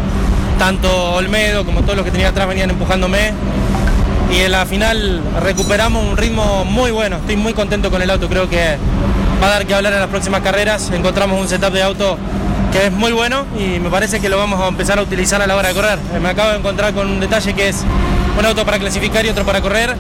[0.59, 3.33] tanto Olmedo como todos los que tenía atrás venían empujándome,
[4.31, 7.17] y en la final recuperamos un ritmo muy bueno.
[7.17, 8.77] Estoy muy contento con el auto, creo que
[9.41, 10.89] va a dar que hablar en las próximas carreras.
[10.91, 12.17] Encontramos un setup de auto
[12.71, 15.47] que es muy bueno y me parece que lo vamos a empezar a utilizar a
[15.47, 15.99] la hora de correr.
[16.13, 17.83] Eh, Me acabo de encontrar con un detalle que es
[18.39, 19.95] un auto para clasificar y otro para correr.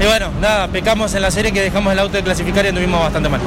[0.00, 3.00] Y bueno, nada, pecamos en la serie que dejamos el auto de clasificar y anduvimos
[3.00, 3.40] bastante mal.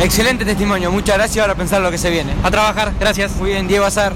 [0.00, 2.32] Excelente testimonio, muchas gracias, ahora a pensar lo que se viene.
[2.42, 3.36] A trabajar, gracias.
[3.36, 4.12] Muy bien, Diego Azar.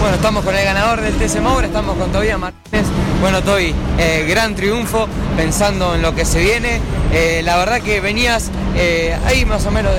[0.00, 2.86] Bueno, estamos con el ganador del TC Moura, estamos con Tobías Martínez.
[3.20, 5.06] Bueno, Toby, eh, gran triunfo,
[5.36, 6.80] pensando en lo que se viene.
[7.12, 9.92] Eh, la verdad que venías eh, ahí más o menos,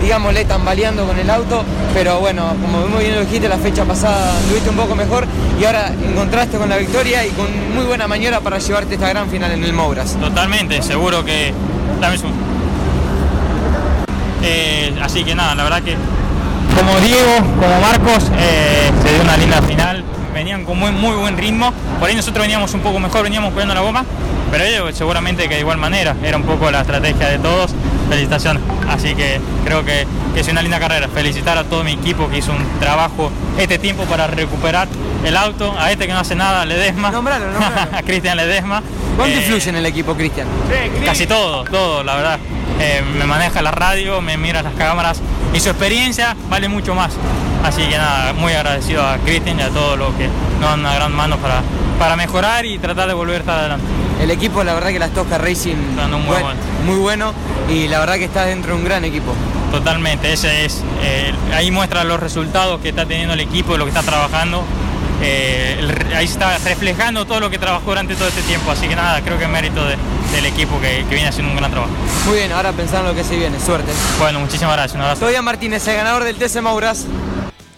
[0.00, 4.38] digámosle, tambaleando con el auto, pero bueno, como muy bien lo dijiste, la fecha pasada
[4.48, 5.26] tuviste un poco mejor
[5.60, 9.28] y ahora encontraste con la victoria y con muy buena maniobra para llevarte esta gran
[9.28, 10.16] final en el Mouras.
[10.20, 11.52] Totalmente, seguro que.
[12.16, 12.57] Segundo.
[14.42, 15.96] Eh, así que nada, la verdad que
[16.76, 20.04] como Diego, como Marcos, eh, se dio una linda final.
[20.32, 21.72] Venían con muy, muy buen ritmo.
[21.98, 24.04] Por ahí nosotros veníamos un poco mejor, veníamos cuidando la goma.
[24.52, 26.14] Pero ellos seguramente que de igual manera.
[26.22, 27.72] Era un poco la estrategia de todos.
[28.08, 28.62] Felicitaciones.
[28.88, 31.08] Así que creo que, que es una linda carrera.
[31.08, 34.86] Felicitar a todo mi equipo que hizo un trabajo este tiempo para recuperar
[35.24, 35.74] el auto.
[35.76, 37.10] A este que no hace nada, Ledesma.
[37.92, 38.82] a Cristian Ledesma.
[39.16, 40.46] ¿Cuánto Eh, influye en el equipo, Cristian?
[41.04, 42.38] Casi todo, todo, la verdad.
[42.80, 45.20] Eh, me maneja la radio, me mira las cámaras
[45.52, 47.10] y su experiencia vale mucho más.
[47.64, 50.28] Así que nada, muy agradecido a Cristian y a todos los que
[50.60, 51.60] nos dan una gran mano para,
[51.98, 53.84] para mejorar y tratar de volver a estar adelante.
[54.22, 56.60] El equipo, la verdad que las Tosca Racing muy buen- bueno.
[56.84, 57.32] muy bueno
[57.68, 59.34] y la verdad que está dentro de un gran equipo.
[59.72, 63.90] Totalmente, ese es, eh, ahí muestra los resultados que está teniendo el equipo, lo que
[63.90, 64.62] está trabajando.
[65.22, 65.78] Eh,
[66.14, 69.36] ahí está reflejando todo lo que trabajó durante todo este tiempo, así que nada, creo
[69.38, 69.96] que es mérito de-
[70.32, 71.92] del equipo que, que viene haciendo un gran trabajo.
[72.26, 73.90] Muy bien, ahora pensando en lo que se viene, suerte.
[74.20, 75.24] Bueno, muchísimas gracias, un abrazo.
[75.26, 77.06] Tobías Martínez, el ganador del TC Mauras.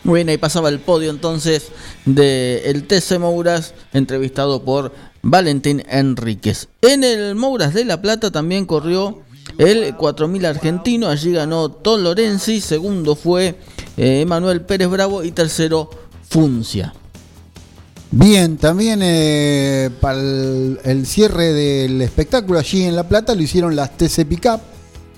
[0.05, 1.71] Muy bien, ahí pasaba el podio entonces
[2.05, 4.93] del TC Mouras, entrevistado por
[5.23, 6.69] Valentín Enríquez.
[6.83, 9.21] En el Mouras de La Plata también corrió
[9.59, 13.57] el 4000 argentino, allí ganó Tom Lorenzi, segundo fue
[13.97, 15.91] eh, Emanuel Pérez Bravo y tercero
[16.29, 16.95] Funcia.
[18.13, 23.77] Bien, también eh, para el, el cierre del espectáculo allí en La Plata lo hicieron
[23.77, 24.61] las TC Pickup.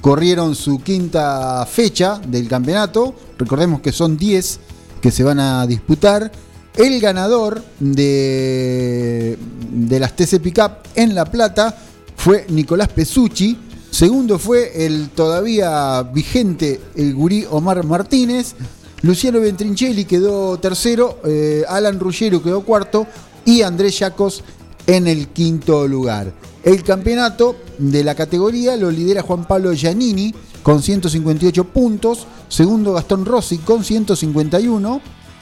[0.02, 3.14] Corrieron su quinta fecha del campeonato.
[3.38, 4.60] Recordemos que son 10
[5.00, 6.30] que se van a disputar.
[6.76, 9.38] El ganador de,
[9.70, 11.74] de las TC Pickup en La Plata
[12.16, 13.56] fue Nicolás Pesucci.
[13.90, 18.54] Segundo fue el todavía vigente el gurí Omar Martínez.
[19.02, 23.08] Luciano Ventrincelli quedó tercero, eh, Alan Ruggero quedó cuarto
[23.44, 24.44] y Andrés Yacos
[24.86, 26.32] en el quinto lugar.
[26.62, 30.32] El campeonato de la categoría lo lidera Juan Pablo Giannini
[30.62, 35.00] con 158 puntos, segundo Gastón Rossi con 151,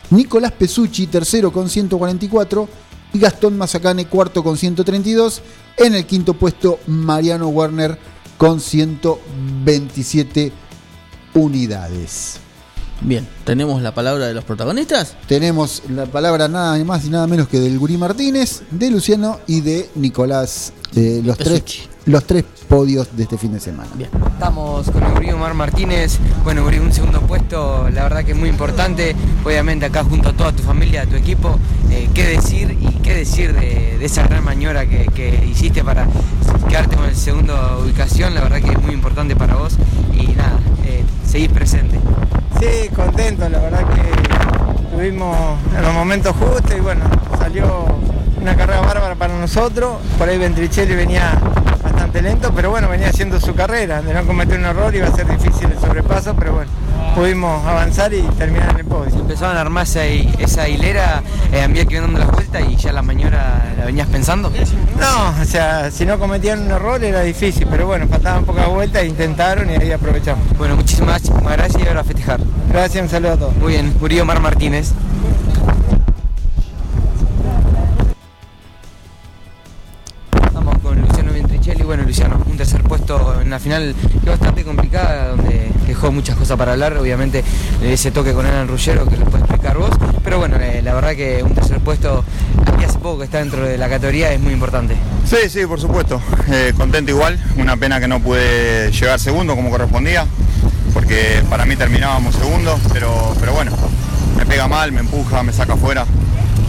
[0.09, 2.67] Nicolás Pesucci tercero con 144
[3.13, 5.43] y Gastón Mazacane cuarto con 132.
[5.77, 7.99] En el quinto puesto Mariano Werner
[8.39, 10.51] con 127
[11.35, 12.41] unidades.
[13.03, 15.17] Bien, ¿tenemos la palabra de los protagonistas?
[15.27, 19.63] Tenemos la palabra nada más y nada menos que del Gurí Martínez, de Luciano y
[19.63, 23.91] de Nicolás, eh, los, tres, los tres podios de este fin de semana.
[24.33, 26.19] Estamos con el Gurí Omar Martínez.
[26.45, 29.15] Bueno, Gurí, un segundo puesto, la verdad que es muy importante.
[29.45, 31.59] Obviamente acá junto a toda tu familia, a tu equipo,
[31.91, 36.07] eh, qué decir y qué decir de, de esa gran maniobra que, que hiciste para
[36.69, 38.35] quedarte con el segundo ubicación.
[38.35, 39.77] La verdad que es muy importante para vos
[40.15, 41.99] y nada, eh, seguís presente.
[42.61, 45.37] Sí, contento, la verdad que estuvimos
[45.77, 47.05] en los momentos justos y bueno,
[47.39, 47.87] salió
[48.41, 49.99] una carrera bárbara para nosotros.
[50.19, 51.39] Por ahí Ventricelli venía
[51.83, 54.03] bastante lento, pero bueno, venía haciendo su carrera.
[54.03, 56.71] De no cometer un error iba a ser difícil el sobrepaso, pero bueno,
[57.15, 59.15] pudimos avanzar y terminar en el podio.
[59.15, 61.23] Empezaban a armar esa, esa hilera,
[61.53, 64.51] eh, había que ir dando las vueltas y ya la maniobra la venías pensando.
[64.99, 69.05] No, o sea, si no cometían un error era difícil, pero bueno, faltaban pocas vueltas,
[69.05, 70.47] intentaron y ahí aprovechamos.
[70.57, 72.41] Bueno, muchísimas gracias y ahora a festejar.
[72.71, 73.57] Gracias, un saludo a todos.
[73.57, 74.93] Muy bien, Gurí Omar Martínez.
[82.07, 83.95] Luciano, un tercer puesto en la final
[84.25, 86.97] bastante complicada, donde dejó muchas cosas para hablar.
[86.97, 87.45] Obviamente,
[87.83, 89.91] ese toque con Alan Ruggero que lo puedes explicar vos.
[90.23, 92.25] Pero bueno, eh, la verdad que un tercer puesto,
[92.67, 94.97] aquí hace poco que está dentro de la categoría, es muy importante.
[95.25, 96.21] Sí, sí, por supuesto.
[96.49, 97.39] Eh, contento igual.
[97.57, 100.27] Una pena que no pude llegar segundo como correspondía,
[100.95, 103.73] porque para mí terminábamos segundo, pero, pero bueno,
[104.37, 106.07] me pega mal, me empuja, me saca afuera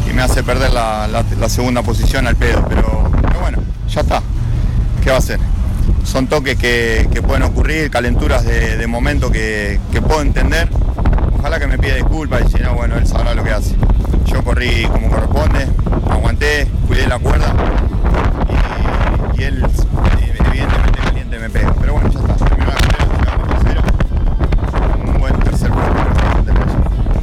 [0.09, 2.65] y me hace perder la segunda posición al pedo.
[2.67, 4.21] Pero, pero bueno, ya está.
[5.02, 5.39] ¿Qué va a hacer?
[6.04, 10.70] Son toques que, que pueden ocurrir, calenturas de, de momento que, que puedo entender.
[11.39, 13.76] Ojalá que me pida disculpas y si no, bueno, él sabrá lo que hace.
[14.26, 15.68] Yo corrí como corresponde,
[16.10, 17.54] aguanté, cuidé la cuerda
[19.38, 19.66] y, y él
[20.47, 21.74] evidentemente caliente me pega.
[21.82, 22.36] Pero bueno, ya está.
[22.45, 23.82] Terminó la carrera, llegamos tercero.
[25.04, 25.91] Un buen tercer puesto.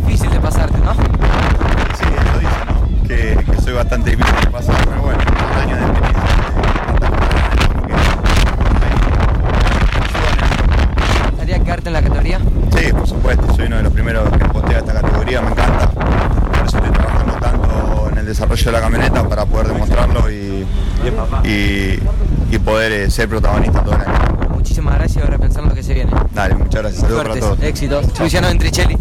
[0.04, 0.94] Difícil de pasarte, ¿no?
[0.94, 3.06] Sí, lo dice, ¿no?
[3.06, 6.24] Que, que soy bastante difícil de pasar, pero bueno, un año de experiencia.
[11.30, 12.40] ¿Gustaría quedarte en la categoría?
[12.76, 15.88] Sí, por supuesto, soy uno de los primeros que postea esta categoría, me encanta.
[15.88, 20.66] Por eso estoy trabajando tanto en el desarrollo de la camioneta para poder demostrarlo y,
[21.48, 21.98] y,
[22.54, 24.48] y poder eh, ser protagonista todo el año.
[24.50, 26.12] Muchísimas gracias, ahora pensar en lo que se viene.
[26.34, 27.02] Dale, muchas gracias.
[27.02, 27.62] Saludos para todos.
[27.62, 28.18] éxitos.
[28.20, 28.96] Luciano Ventricelli.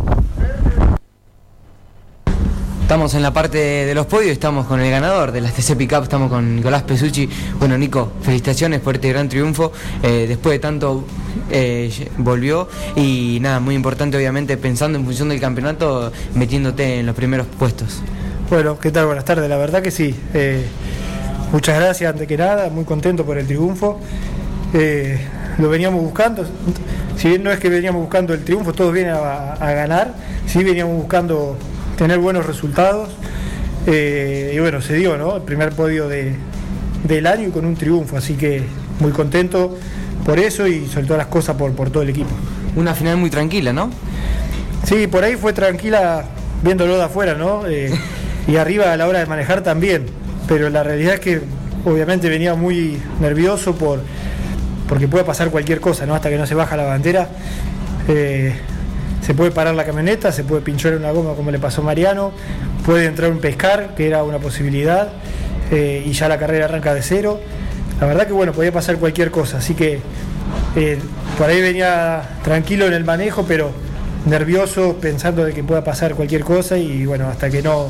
[2.82, 6.04] Estamos en la parte de los podios, estamos con el ganador de las TC Pickup,
[6.04, 7.28] estamos con Nicolás Pesucci.
[7.60, 9.74] Bueno, Nico, felicitaciones por este gran triunfo.
[10.02, 11.04] Eh, después de tanto
[11.52, 17.14] eh, volvió y nada, muy importante obviamente pensando en función del campeonato, metiéndote en los
[17.16, 18.02] primeros puestos.
[18.50, 19.08] Bueno, ¿qué tal?
[19.08, 19.50] Buenas tardes.
[19.50, 20.16] La verdad que sí.
[20.34, 20.66] eh,
[21.52, 24.00] muchas gracias antes que nada, muy contento por el triunfo.
[24.74, 25.20] Eh,
[25.58, 26.46] lo veníamos buscando,
[27.18, 30.14] si bien no es que veníamos buscando el triunfo, todos vienen a, a ganar,
[30.46, 31.58] sí veníamos buscando
[31.98, 33.10] tener buenos resultados.
[33.90, 35.38] eh, y bueno, se dio, ¿no?
[35.38, 36.36] El primer podio de-
[37.06, 38.64] del año y con un triunfo, así que
[39.00, 39.78] muy contento
[40.26, 42.30] por eso y sobre todas las cosas por, por todo el equipo.
[42.76, 43.90] Una final muy tranquila, ¿no?
[44.84, 46.26] Sí, por ahí fue tranquila
[46.64, 47.66] viéndolo de afuera, ¿no?
[47.66, 47.90] Eh,
[48.48, 50.06] y arriba a la hora de manejar también.
[50.48, 51.42] Pero la realidad es que
[51.86, 54.02] obviamente venía muy nervioso por
[54.88, 56.16] porque puede pasar cualquier cosa, ¿no?
[56.16, 57.28] Hasta que no se baja la bandera.
[58.08, 58.54] Eh,
[59.22, 62.32] se puede parar la camioneta, se puede pinchar una goma como le pasó a Mariano,
[62.86, 65.10] puede entrar un pescar, que era una posibilidad,
[65.70, 67.42] eh, y ya la carrera arranca de cero.
[68.00, 70.00] La verdad que bueno, podía pasar cualquier cosa, así que
[70.78, 70.98] eh,
[71.38, 73.72] por ahí venía tranquilo en el manejo, pero
[74.26, 77.90] nervioso pensando de que pueda pasar cualquier cosa y bueno, hasta que no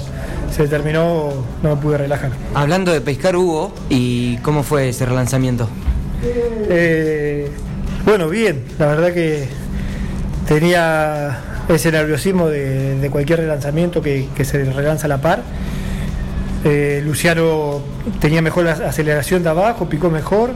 [0.51, 1.29] se terminó
[1.63, 2.31] no me pude relajar.
[2.53, 5.69] Hablando de pescar, Hugo, ¿y cómo fue ese relanzamiento?
[6.69, 7.49] Eh,
[8.05, 9.47] bueno, bien, la verdad que
[10.47, 11.39] tenía
[11.69, 15.41] ese nerviosismo de, de cualquier relanzamiento que, que se relanza a la par.
[16.63, 17.81] Eh, Luciano
[18.19, 20.51] tenía mejor la aceleración de abajo, picó mejor.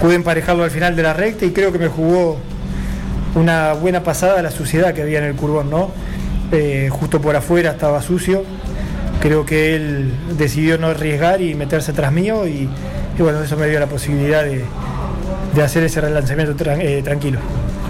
[0.00, 2.38] Pude emparejarlo al final de la recta y creo que me jugó
[3.34, 5.90] una buena pasada a la suciedad que había en el curbón, ¿no?
[6.52, 8.44] Eh, justo por afuera estaba sucio.
[9.20, 12.68] Creo que él decidió no arriesgar y meterse tras mío y,
[13.18, 14.64] y bueno, eso me dio la posibilidad de,
[15.54, 17.38] de hacer ese relanzamiento tran- eh, tranquilo.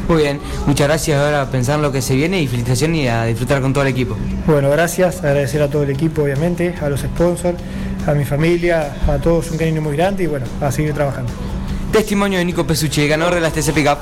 [0.09, 3.07] Muy bien, muchas gracias ahora a pensar en lo que se viene y felicitaciones y
[3.07, 4.17] a disfrutar con todo el equipo.
[4.45, 7.59] Bueno, gracias, agradecer a todo el equipo, obviamente, a los sponsors,
[8.09, 11.31] a mi familia, a todos un cariño muy grande y bueno, a seguir trabajando.
[11.93, 13.99] Testimonio de Nico Pesucci, ganador de las TC Pickup.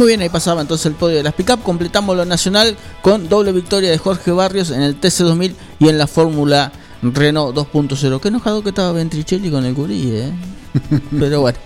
[0.00, 1.62] Muy bien, ahí pasaba entonces el podio de las pick-up.
[1.62, 6.06] Completamos lo nacional con doble victoria de Jorge Barrios en el TC2000 y en la
[6.06, 6.72] Fórmula
[7.02, 8.18] Renault 2.0.
[8.18, 10.32] Qué enojado que estaba Ventricelli con el Curí, ¿eh?
[11.20, 11.58] Pero bueno.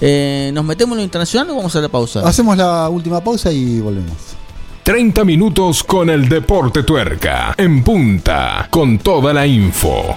[0.00, 2.20] Eh, ¿Nos metemos en lo internacional o vamos a la pausa?
[2.24, 4.36] Hacemos la última pausa y volvemos.
[4.84, 7.56] 30 minutos con el Deporte Tuerca.
[7.58, 10.16] En punta, con toda la info.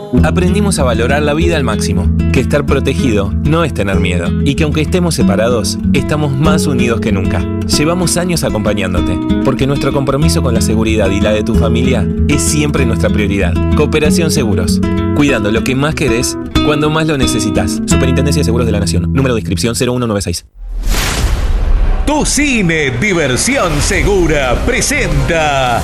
[0.23, 4.55] Aprendimos a valorar la vida al máximo, que estar protegido no es tener miedo y
[4.55, 7.43] que aunque estemos separados, estamos más unidos que nunca.
[7.65, 12.41] Llevamos años acompañándote, porque nuestro compromiso con la seguridad y la de tu familia es
[12.41, 13.53] siempre nuestra prioridad.
[13.75, 14.79] Cooperación Seguros,
[15.15, 17.81] cuidando lo que más querés cuando más lo necesitas.
[17.85, 20.45] Superintendencia de Seguros de la Nación, número de inscripción 0196.
[22.05, 25.81] Tu Cine Diversión Segura presenta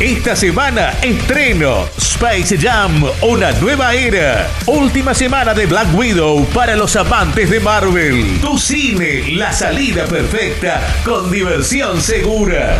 [0.00, 4.48] esta semana estreno Space Jam, una nueva era.
[4.64, 8.38] Última semana de Black Widow para los amantes de Marvel.
[8.40, 12.78] Tu Cine, la salida perfecta con diversión segura.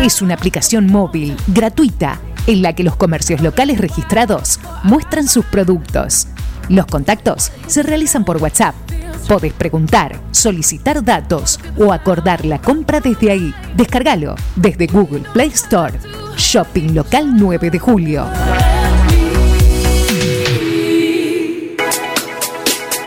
[0.00, 6.26] Es una aplicación móvil gratuita en la que los comercios locales registrados muestran sus productos.
[6.68, 8.74] Los contactos se realizan por WhatsApp.
[9.28, 13.54] Podés preguntar, solicitar datos o acordar la compra desde ahí.
[13.76, 15.98] Descárgalo desde Google Play Store.
[16.36, 18.26] Shopping Local 9 de Julio.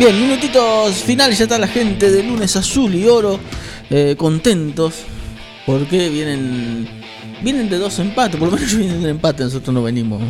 [0.02, 3.38] Bien, minutitos finales, ya está la gente de lunes azul y oro
[3.88, 4.94] eh, contentos
[5.64, 6.88] porque vienen
[7.40, 10.20] vienen de dos empates, por lo menos ellos vienen de un empate, nosotros no venimos.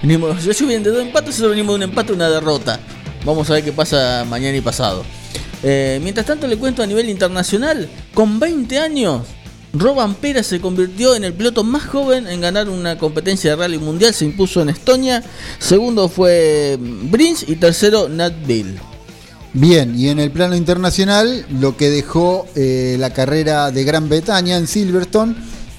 [0.00, 2.78] venimos ellos vienen de dos empates, nosotros venimos de un empate una derrota.
[3.24, 5.04] Vamos a ver qué pasa mañana y pasado.
[5.64, 9.22] Eh, mientras tanto le cuento a nivel internacional, con 20 años,
[9.72, 13.78] Roban Pera se convirtió en el piloto más joven en ganar una competencia de rally
[13.78, 15.20] mundial, se impuso en Estonia,
[15.58, 18.78] segundo fue Brins y tercero Nat Bill.
[19.52, 24.56] Bien, y en el plano internacional, lo que dejó eh, la carrera de Gran Bretaña
[24.56, 25.34] en Silverstone,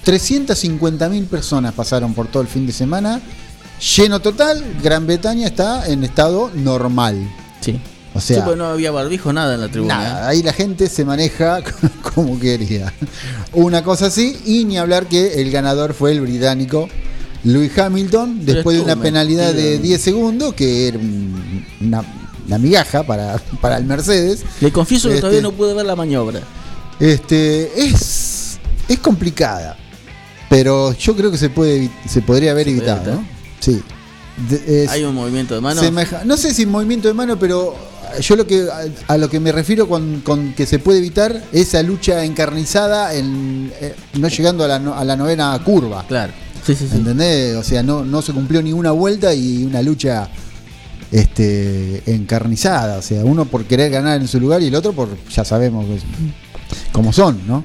[0.06, 3.22] 350.000 personas pasaron por todo el fin de semana.
[3.96, 7.18] Lleno total, Gran Bretaña está en estado normal.
[7.62, 7.80] Sí.
[8.14, 9.98] O sea, Sí, porque no había barbijo, nada en la tribuna.
[9.98, 11.60] Nada, ahí la gente se maneja
[12.14, 12.94] como quería.
[13.54, 16.90] Una cosa así, y ni hablar que el ganador fue el británico
[17.46, 19.82] Lewis Hamilton, después de una penalidad de metido.
[19.84, 22.04] 10 segundos, que era un- una,
[22.52, 24.44] una migaja para, para el Mercedes.
[24.60, 26.42] Le confieso que Este, todavía no pude ver la maniobra.
[27.00, 29.78] Este, es, es complicada,
[30.50, 33.16] pero yo creo que se puede se podría haber ¿Se puede evitado?
[33.16, 33.26] ¿no?
[33.60, 33.82] Sí.
[34.50, 35.82] De- es- Hay un movimiento de mano.
[35.82, 37.74] Semeja- no sé si movimiento de mano, pero
[38.20, 41.42] yo lo que a, a lo que me refiero con, con que se puede evitar
[41.54, 46.06] esa lucha encarnizada en eh, no llegando a la, no- a la novena curva.
[46.08, 46.34] Claro.
[46.66, 46.98] Sí, sí, sí.
[46.98, 47.56] ¿Entendés?
[47.56, 50.30] O sea, no, no se cumplió ni una vuelta y una lucha
[51.12, 52.98] este encarnizada.
[52.98, 55.86] O sea, uno por querer ganar en su lugar y el otro por, ya sabemos
[55.86, 56.04] que es-
[56.94, 57.64] cómo son, ¿no?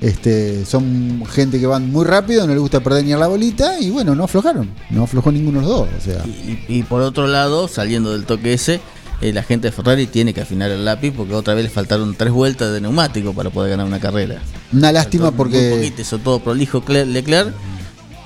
[0.00, 3.78] Este, son gente que van muy rápido, no les gusta perder ni a la bolita
[3.80, 4.70] y bueno, no aflojaron.
[4.90, 5.88] No aflojó ninguno de los dos.
[5.98, 8.80] O sea, Y, y por otro lado, saliendo del toque ese,
[9.20, 12.14] eh, la gente de Ferrari tiene que afinar el lápiz porque otra vez le faltaron
[12.14, 14.40] tres vueltas de neumático para poder ganar una carrera.
[14.72, 15.72] una lástima Faltó porque...
[15.72, 17.52] Un poquito, hizo todo prolijo Cle- Leclerc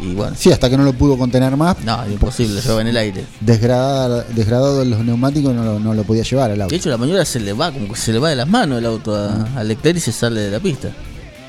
[0.01, 0.37] y bueno.
[0.39, 1.77] Sí, hasta que no lo pudo contener más.
[1.85, 3.25] No, imposible, llevaba en el aire.
[3.41, 6.71] Desgradado los neumáticos no lo, no lo podía llevar al auto.
[6.71, 8.79] De hecho, la maniobra se le va, como que se le va de las manos
[8.79, 10.91] el auto a, a Leclerc y se sale de la pista.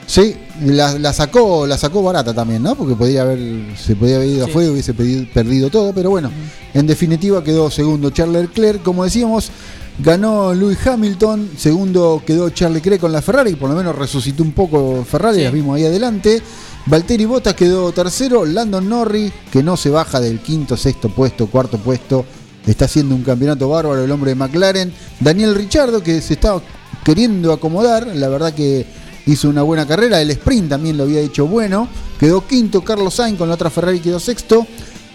[0.08, 0.36] Sí,
[0.66, 2.74] la, la sacó, la sacó barata también, ¿no?
[2.76, 3.38] Porque podía haber,
[3.78, 6.32] se podía haber ido afuera y hubiese pedido- perdido todo, pero bueno,
[6.74, 9.52] en definitiva quedó segundo Charles Leclerc, como decíamos,
[10.00, 14.54] ganó Lewis Hamilton, segundo quedó Charles Leclerc con la Ferrari, por lo menos resucitó un
[14.54, 16.42] poco Ferrari, las vimos ahí adelante.
[16.90, 21.78] Valtteri Bottas quedó tercero, Landon Norris, que no se baja del quinto, sexto puesto, cuarto
[21.78, 22.26] puesto,
[22.66, 24.92] está haciendo un campeonato bárbaro el hombre de McLaren.
[25.20, 26.60] Daniel Richardo, que se está
[27.04, 28.88] queriendo acomodar, la verdad que
[29.28, 31.88] hizo una buena carrera, el sprint también lo había hecho bueno,
[32.20, 34.66] quedó quinto, Carlos Sainz con la otra Ferrari quedó sexto,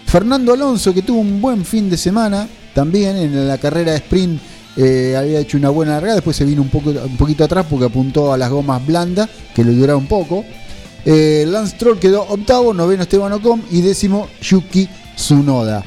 [0.05, 4.41] Fernando Alonso que tuvo un buen fin de semana, también en la carrera de sprint
[4.77, 7.87] eh, había hecho una buena largada, después se vino un, poco, un poquito atrás porque
[7.87, 10.45] apuntó a las gomas blandas, que le duraron un poco.
[11.05, 15.83] Eh, Lance Stroll quedó octavo, noveno Esteban Ocon y décimo Yuki Tsunoda.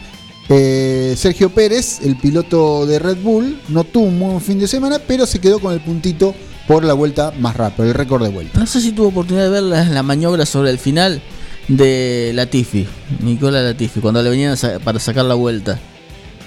[0.48, 4.98] Eh, Sergio Pérez, el piloto de Red Bull, no tuvo un buen fin de semana,
[4.98, 6.34] pero se quedó con el puntito
[6.66, 8.58] por la vuelta más rápida, el récord de vuelta.
[8.58, 11.20] No sé si tuvo oportunidad de ver la, la maniobra sobre el final
[11.66, 12.86] de Latifi,
[13.20, 15.78] Nicola Latifi, cuando le venían para sacar la vuelta.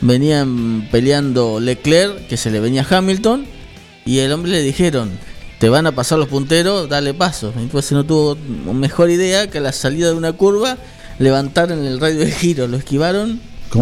[0.02, 3.46] Venían peleando Leclerc, que se le venía a Hamilton,
[4.04, 5.12] y el hombre le dijeron,
[5.62, 7.54] te van a pasar los punteros, dale paso.
[7.56, 8.36] Entonces no tuvo
[8.74, 10.76] mejor idea que a la salida de una curva
[11.20, 13.40] levantaron el radio de giro, lo esquivaron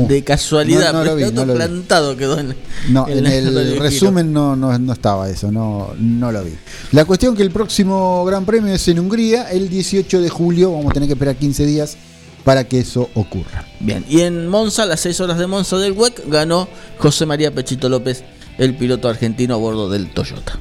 [0.09, 1.57] De casualidad, No, no lo vi, pero no lo vi.
[1.57, 2.53] plantado quedó en,
[2.89, 6.51] No, en el resumen no, no, no estaba eso, no, no lo vi.
[6.91, 10.91] La cuestión que el próximo Gran Premio es en Hungría, el 18 de julio, vamos
[10.91, 11.95] a tener que esperar 15 días
[12.43, 13.65] para que eso ocurra.
[13.79, 16.67] Bien, y en Monza, las 6 horas de Monza del WEC, ganó
[16.97, 18.25] José María Pechito López,
[18.57, 20.59] el piloto argentino a bordo del Toyota.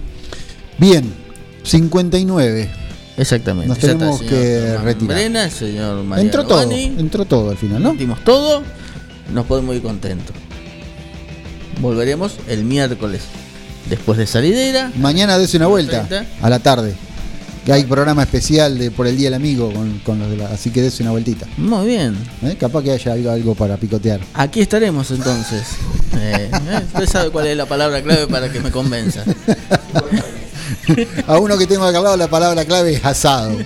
[0.79, 1.13] Bien,
[1.65, 2.71] 59.
[3.17, 3.69] Exactamente.
[3.69, 5.17] Nos está tenemos que retirar.
[5.17, 7.95] Brena, señor Entró todo, entró todo al final, ¿no?
[7.95, 8.63] Dimos todo,
[9.35, 10.37] nos podemos ir contentos.
[11.81, 13.23] Volveremos el miércoles,
[13.91, 14.93] después de salidera.
[14.97, 16.47] Mañana des una vuelta 30.
[16.47, 16.95] a la tarde.
[17.67, 20.47] Que hay programa especial de por el Día del Amigo con, con los de la,
[20.47, 21.47] así que des una vueltita.
[21.59, 22.17] Muy bien.
[22.43, 22.57] ¿Eh?
[22.59, 24.21] Capaz que haya algo, algo para picotear.
[24.35, 25.65] Aquí estaremos entonces.
[26.21, 29.23] Eh, eh, usted sabe cuál es la palabra clave para que me convenza.
[31.27, 33.57] A uno que tengo acá al la palabra clave es asado.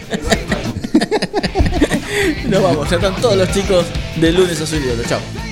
[2.48, 3.86] Nos vamos, ya están todos los chicos
[4.16, 5.08] de lunes a su idiota.
[5.08, 5.51] Chao.